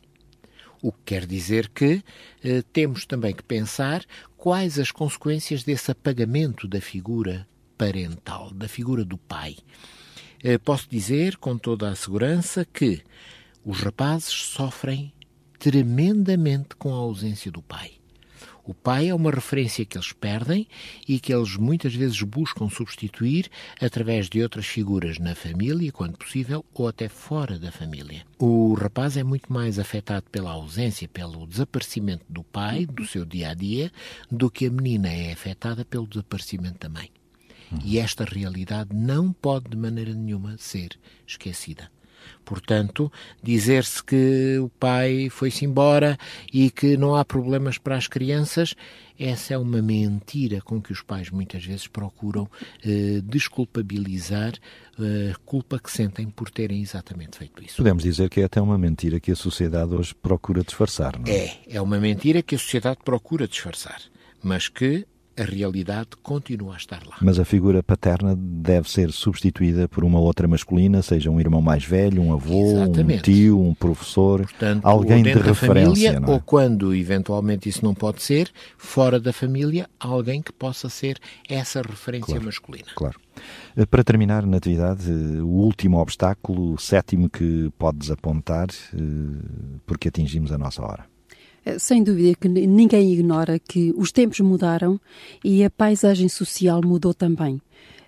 O 0.82 0.92
que 0.92 0.98
quer 1.04 1.26
dizer 1.26 1.68
que 1.68 2.02
eh, 2.42 2.62
temos 2.72 3.04
também 3.04 3.34
que 3.34 3.42
pensar 3.42 4.02
quais 4.36 4.78
as 4.78 4.90
consequências 4.90 5.62
desse 5.62 5.90
apagamento 5.90 6.66
da 6.66 6.80
figura 6.80 7.46
parental, 7.76 8.50
da 8.52 8.66
figura 8.66 9.04
do 9.04 9.18
pai. 9.18 9.56
Eh, 10.42 10.56
posso 10.56 10.88
dizer 10.88 11.36
com 11.36 11.58
toda 11.58 11.90
a 11.90 11.94
segurança 11.94 12.64
que 12.64 13.02
os 13.64 13.80
rapazes 13.80 14.30
sofrem 14.30 15.12
tremendamente 15.58 16.74
com 16.76 16.92
a 16.92 16.96
ausência 16.96 17.50
do 17.50 17.62
pai. 17.62 17.92
O 18.64 18.74
pai 18.74 19.08
é 19.08 19.14
uma 19.14 19.30
referência 19.30 19.84
que 19.84 19.96
eles 19.96 20.12
perdem 20.12 20.66
e 21.08 21.18
que 21.18 21.32
eles 21.32 21.56
muitas 21.56 21.94
vezes 21.94 22.22
buscam 22.22 22.68
substituir 22.68 23.50
através 23.80 24.28
de 24.28 24.42
outras 24.42 24.66
figuras 24.66 25.18
na 25.18 25.34
família, 25.34 25.90
quando 25.90 26.16
possível, 26.16 26.64
ou 26.72 26.86
até 26.86 27.08
fora 27.08 27.58
da 27.58 27.72
família. 27.72 28.24
O 28.38 28.74
rapaz 28.74 29.16
é 29.16 29.24
muito 29.24 29.52
mais 29.52 29.78
afetado 29.78 30.26
pela 30.30 30.52
ausência, 30.52 31.08
pelo 31.08 31.46
desaparecimento 31.46 32.24
do 32.28 32.44
pai, 32.44 32.86
do 32.86 33.06
seu 33.06 33.24
dia 33.24 33.50
a 33.50 33.54
dia, 33.54 33.90
do 34.30 34.50
que 34.50 34.66
a 34.66 34.70
menina 34.70 35.08
é 35.08 35.32
afetada 35.32 35.84
pelo 35.84 36.06
desaparecimento 36.06 36.78
da 36.80 36.88
mãe. 36.88 37.10
E 37.84 37.98
esta 37.98 38.24
realidade 38.24 38.94
não 38.94 39.32
pode 39.32 39.68
de 39.68 39.76
maneira 39.76 40.12
nenhuma 40.12 40.56
ser 40.58 40.98
esquecida. 41.26 41.90
Portanto, 42.44 43.12
dizer-se 43.42 44.02
que 44.02 44.58
o 44.58 44.68
pai 44.68 45.28
foi-se 45.30 45.64
embora 45.64 46.18
e 46.52 46.70
que 46.70 46.96
não 46.96 47.14
há 47.14 47.24
problemas 47.24 47.78
para 47.78 47.96
as 47.96 48.08
crianças, 48.08 48.74
essa 49.18 49.54
é 49.54 49.58
uma 49.58 49.82
mentira 49.82 50.60
com 50.62 50.80
que 50.80 50.92
os 50.92 51.02
pais 51.02 51.30
muitas 51.30 51.64
vezes 51.64 51.86
procuram 51.86 52.48
eh, 52.84 53.20
desculpabilizar 53.22 54.54
a 54.98 55.02
eh, 55.02 55.34
culpa 55.44 55.78
que 55.78 55.90
sentem 55.90 56.28
por 56.30 56.50
terem 56.50 56.80
exatamente 56.80 57.36
feito 57.36 57.62
isso. 57.62 57.76
Podemos 57.76 58.02
dizer 58.02 58.30
que 58.30 58.40
é 58.40 58.44
até 58.44 58.60
uma 58.60 58.78
mentira 58.78 59.20
que 59.20 59.30
a 59.30 59.36
sociedade 59.36 59.94
hoje 59.94 60.14
procura 60.14 60.64
disfarçar, 60.64 61.18
não 61.18 61.26
é? 61.26 61.36
É, 61.36 61.58
é 61.68 61.80
uma 61.82 62.00
mentira 62.00 62.42
que 62.42 62.54
a 62.54 62.58
sociedade 62.58 63.00
procura 63.04 63.46
disfarçar, 63.46 64.00
mas 64.42 64.68
que 64.68 65.06
a 65.40 65.44
realidade 65.44 66.10
continua 66.22 66.74
a 66.74 66.76
estar 66.76 67.02
lá. 67.06 67.16
Mas 67.22 67.38
a 67.38 67.44
figura 67.44 67.82
paterna 67.82 68.36
deve 68.36 68.90
ser 68.90 69.10
substituída 69.10 69.88
por 69.88 70.04
uma 70.04 70.20
outra 70.20 70.46
masculina, 70.46 71.00
seja 71.02 71.30
um 71.30 71.40
irmão 71.40 71.62
mais 71.62 71.84
velho, 71.84 72.20
um 72.20 72.32
avô, 72.32 72.82
Exatamente. 72.82 73.30
um 73.30 73.34
tio, 73.34 73.60
um 73.60 73.74
professor, 73.74 74.42
Portanto, 74.42 74.84
alguém 74.84 75.22
de 75.22 75.32
referência. 75.32 76.12
Família, 76.12 76.30
é? 76.30 76.30
Ou 76.30 76.40
quando 76.40 76.94
eventualmente 76.94 77.68
isso 77.68 77.84
não 77.84 77.94
pode 77.94 78.22
ser, 78.22 78.50
fora 78.76 79.18
da 79.18 79.32
família, 79.32 79.88
alguém 79.98 80.42
que 80.42 80.52
possa 80.52 80.88
ser 80.88 81.18
essa 81.48 81.80
referência 81.80 82.34
claro, 82.34 82.44
masculina. 82.44 82.88
Claro. 82.94 83.18
Eh, 83.76 83.86
para 83.86 84.04
terminar, 84.04 84.44
Natividade, 84.46 85.10
eh, 85.10 85.40
o 85.40 85.46
último 85.46 85.98
obstáculo, 85.98 86.74
o 86.74 86.78
sétimo 86.78 87.30
que 87.30 87.70
podes 87.78 88.10
apontar, 88.10 88.68
eh, 88.68 88.98
porque 89.86 90.08
atingimos 90.08 90.52
a 90.52 90.58
nossa 90.58 90.82
hora. 90.82 91.09
Eh, 91.64 91.78
sem 91.78 92.02
dúvida 92.02 92.36
que 92.38 92.48
ninguém 92.48 93.12
ignora 93.12 93.58
que 93.58 93.92
os 93.96 94.12
tempos 94.12 94.40
mudaram 94.40 95.00
e 95.44 95.64
a 95.64 95.70
paisagem 95.70 96.28
social 96.28 96.80
mudou 96.84 97.14
também. 97.14 97.60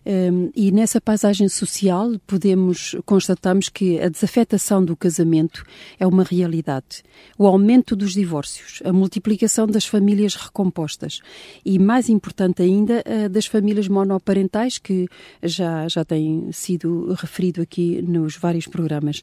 Um, 0.04 0.10
ehm, 0.10 0.50
e 0.56 0.72
nessa 0.72 1.00
paisagem 1.00 1.48
social 1.48 2.10
podemos 2.26 2.96
constatamos 3.06 3.68
que 3.68 4.00
a 4.00 4.08
desafetação 4.08 4.84
do 4.84 4.96
casamento 4.96 5.64
é 5.96 6.04
uma 6.04 6.24
realidade. 6.24 7.04
O 7.38 7.46
aumento 7.46 7.94
dos 7.94 8.12
divórcios, 8.12 8.82
a 8.84 8.92
multiplicação 8.92 9.64
das 9.64 9.86
famílias 9.86 10.34
recompostas 10.34 11.20
e, 11.64 11.78
mais 11.78 12.08
importante 12.08 12.62
ainda, 12.62 13.04
das 13.30 13.46
famílias 13.46 13.86
monoparentais 13.86 14.76
que 14.76 15.06
já, 15.40 15.86
já 15.86 16.04
tem 16.04 16.50
sido 16.50 17.14
referido 17.14 17.62
aqui 17.62 18.02
nos 18.02 18.36
vários 18.36 18.66
programas. 18.66 19.22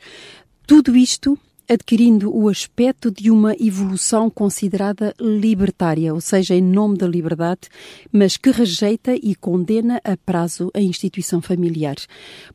Tudo 0.65 0.95
isto 0.95 1.37
adquirindo 1.69 2.35
o 2.35 2.49
aspecto 2.49 3.11
de 3.11 3.29
uma 3.29 3.53
evolução 3.59 4.29
considerada 4.29 5.13
libertária, 5.19 6.13
ou 6.13 6.19
seja, 6.19 6.55
em 6.55 6.61
nome 6.61 6.97
da 6.97 7.07
liberdade, 7.07 7.69
mas 8.11 8.37
que 8.37 8.49
rejeita 8.49 9.13
e 9.13 9.35
condena 9.35 10.01
a 10.03 10.17
prazo 10.17 10.71
a 10.73 10.81
instituição 10.81 11.41
familiar. 11.41 11.95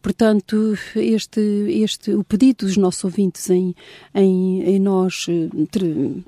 Portanto, 0.03 0.77
este, 0.97 1.41
este, 1.41 2.13
o 2.13 2.25
pedido 2.25 2.67
dos 2.67 2.77
nossos 2.77 3.05
ouvintes 3.05 3.49
em, 3.51 3.75
em, 4.13 4.63
em 4.63 4.79
nós 4.81 5.27
eh, 5.29 5.49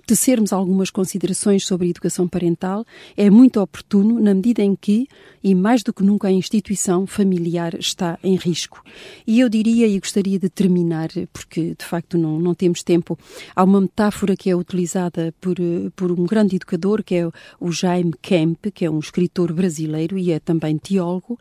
tecermos 0.07 0.53
algumas 0.53 0.89
considerações 0.91 1.67
sobre 1.67 1.89
a 1.89 1.91
educação 1.91 2.29
parental 2.29 2.85
é 3.17 3.29
muito 3.29 3.61
oportuno 3.61 4.21
na 4.21 4.33
medida 4.33 4.63
em 4.63 4.77
que, 4.77 5.09
e 5.43 5.55
mais 5.55 5.83
do 5.83 5.93
que 5.93 6.05
nunca, 6.05 6.29
a 6.29 6.33
instituição 6.33 7.07
familiar 7.07 7.75
está 7.75 8.19
em 8.23 8.37
risco. 8.37 8.83
E 9.27 9.41
eu 9.41 9.49
diria 9.49 9.89
e 9.89 9.99
gostaria 9.99 10.39
de 10.39 10.49
terminar, 10.49 11.09
porque 11.33 11.75
de 11.77 11.85
facto 11.85 12.17
não, 12.17 12.39
não 12.39 12.55
temos 12.55 12.76
tempo. 12.83 13.19
Há 13.55 13.65
uma 13.65 13.81
metáfora 13.81 14.37
que 14.37 14.51
é 14.51 14.57
utilizada 14.57 15.35
por, 15.41 15.59
eh, 15.59 15.91
por 15.95 16.11
um 16.11 16.25
grande 16.25 16.57
educador, 16.57 17.03
que 17.03 17.15
é 17.15 17.29
o 17.61 17.71
Jaime 17.71 18.13
Kemp, 18.21 18.67
que 18.73 18.85
é 18.85 18.91
um 18.91 18.99
escritor 18.99 19.53
brasileiro 19.53 20.19
e 20.19 20.31
é 20.31 20.39
também 20.39 20.79
teólogo, 20.79 21.39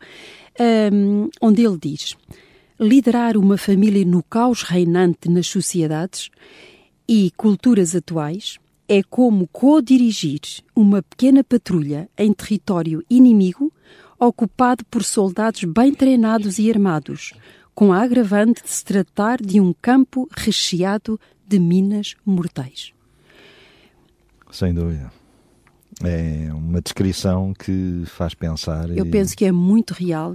um, 0.92 1.28
onde 1.40 1.64
ele 1.64 1.78
diz: 1.78 2.16
liderar 2.78 3.36
uma 3.36 3.56
família 3.56 4.04
no 4.04 4.22
caos 4.22 4.62
reinante 4.62 5.28
nas 5.28 5.46
sociedades 5.46 6.30
e 7.08 7.30
culturas 7.36 7.94
atuais 7.94 8.58
é 8.88 9.02
como 9.02 9.48
co-dirigir 9.48 10.40
uma 10.74 11.02
pequena 11.02 11.42
patrulha 11.42 12.08
em 12.16 12.32
território 12.32 13.04
inimigo 13.10 13.72
ocupado 14.18 14.84
por 14.86 15.04
soldados 15.04 15.64
bem 15.64 15.92
treinados 15.92 16.58
e 16.58 16.70
armados, 16.70 17.32
com 17.76 17.92
a 17.92 18.02
agravante 18.02 18.62
de 18.62 18.70
se 18.70 18.82
tratar 18.82 19.36
de 19.36 19.60
um 19.60 19.74
campo 19.74 20.26
recheado 20.34 21.20
de 21.46 21.58
minas 21.58 22.16
mortais. 22.24 22.94
Sem 24.50 24.72
dúvida. 24.72 25.12
É 26.02 26.48
uma 26.54 26.80
descrição 26.80 27.52
que 27.52 28.02
faz 28.06 28.32
pensar. 28.32 28.88
Eu 28.90 29.04
e... 29.04 29.10
penso 29.10 29.36
que 29.36 29.44
é 29.44 29.52
muito 29.52 29.92
real 29.92 30.32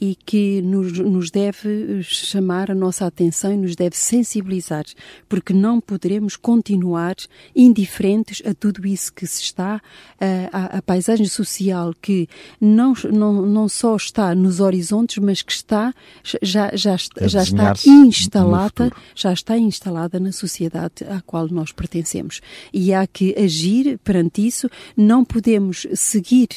e 0.00 0.14
que 0.14 0.60
nos, 0.62 0.98
nos 0.98 1.30
deve 1.30 2.02
chamar 2.02 2.70
a 2.70 2.74
nossa 2.74 3.06
atenção 3.06 3.52
e 3.52 3.56
nos 3.56 3.76
deve 3.76 3.96
sensibilizar, 3.96 4.84
porque 5.28 5.52
não 5.52 5.80
poderemos 5.80 6.36
continuar 6.36 7.16
indiferentes 7.54 8.42
a 8.46 8.54
tudo 8.54 8.86
isso 8.86 9.12
que 9.12 9.26
se 9.26 9.42
está, 9.42 9.80
a, 10.20 10.58
a, 10.58 10.78
a 10.78 10.82
paisagem 10.82 11.26
social 11.26 11.94
que 12.00 12.28
não, 12.60 12.94
não, 13.12 13.46
não 13.46 13.68
só 13.68 13.96
está 13.96 14.34
nos 14.34 14.60
horizontes, 14.60 15.18
mas 15.18 15.42
que 15.42 15.52
está, 15.52 15.94
já, 16.42 16.70
já, 16.74 16.96
já 17.22 17.42
está 17.42 17.74
instalada, 17.86 18.90
já 19.14 19.32
está 19.32 19.56
instalada 19.56 20.18
na 20.20 20.32
sociedade 20.32 21.04
à 21.08 21.20
qual 21.20 21.48
nós 21.48 21.72
pertencemos. 21.72 22.40
E 22.72 22.92
há 22.92 23.06
que 23.06 23.34
agir 23.38 23.98
perante 24.02 24.46
isso, 24.46 24.68
não 24.96 25.24
podemos 25.24 25.86
seguir 25.94 26.48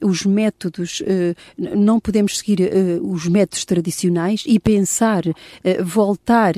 os 0.00 0.24
métodos, 0.24 1.02
eh, 1.06 1.34
não 1.58 1.98
podemos 2.00 2.38
seguir 2.38 2.60
eh, 2.60 2.95
os 3.02 3.26
métodos 3.26 3.64
tradicionais 3.64 4.42
e 4.46 4.58
pensar 4.58 5.26
uh, 5.26 5.34
voltar 5.84 6.54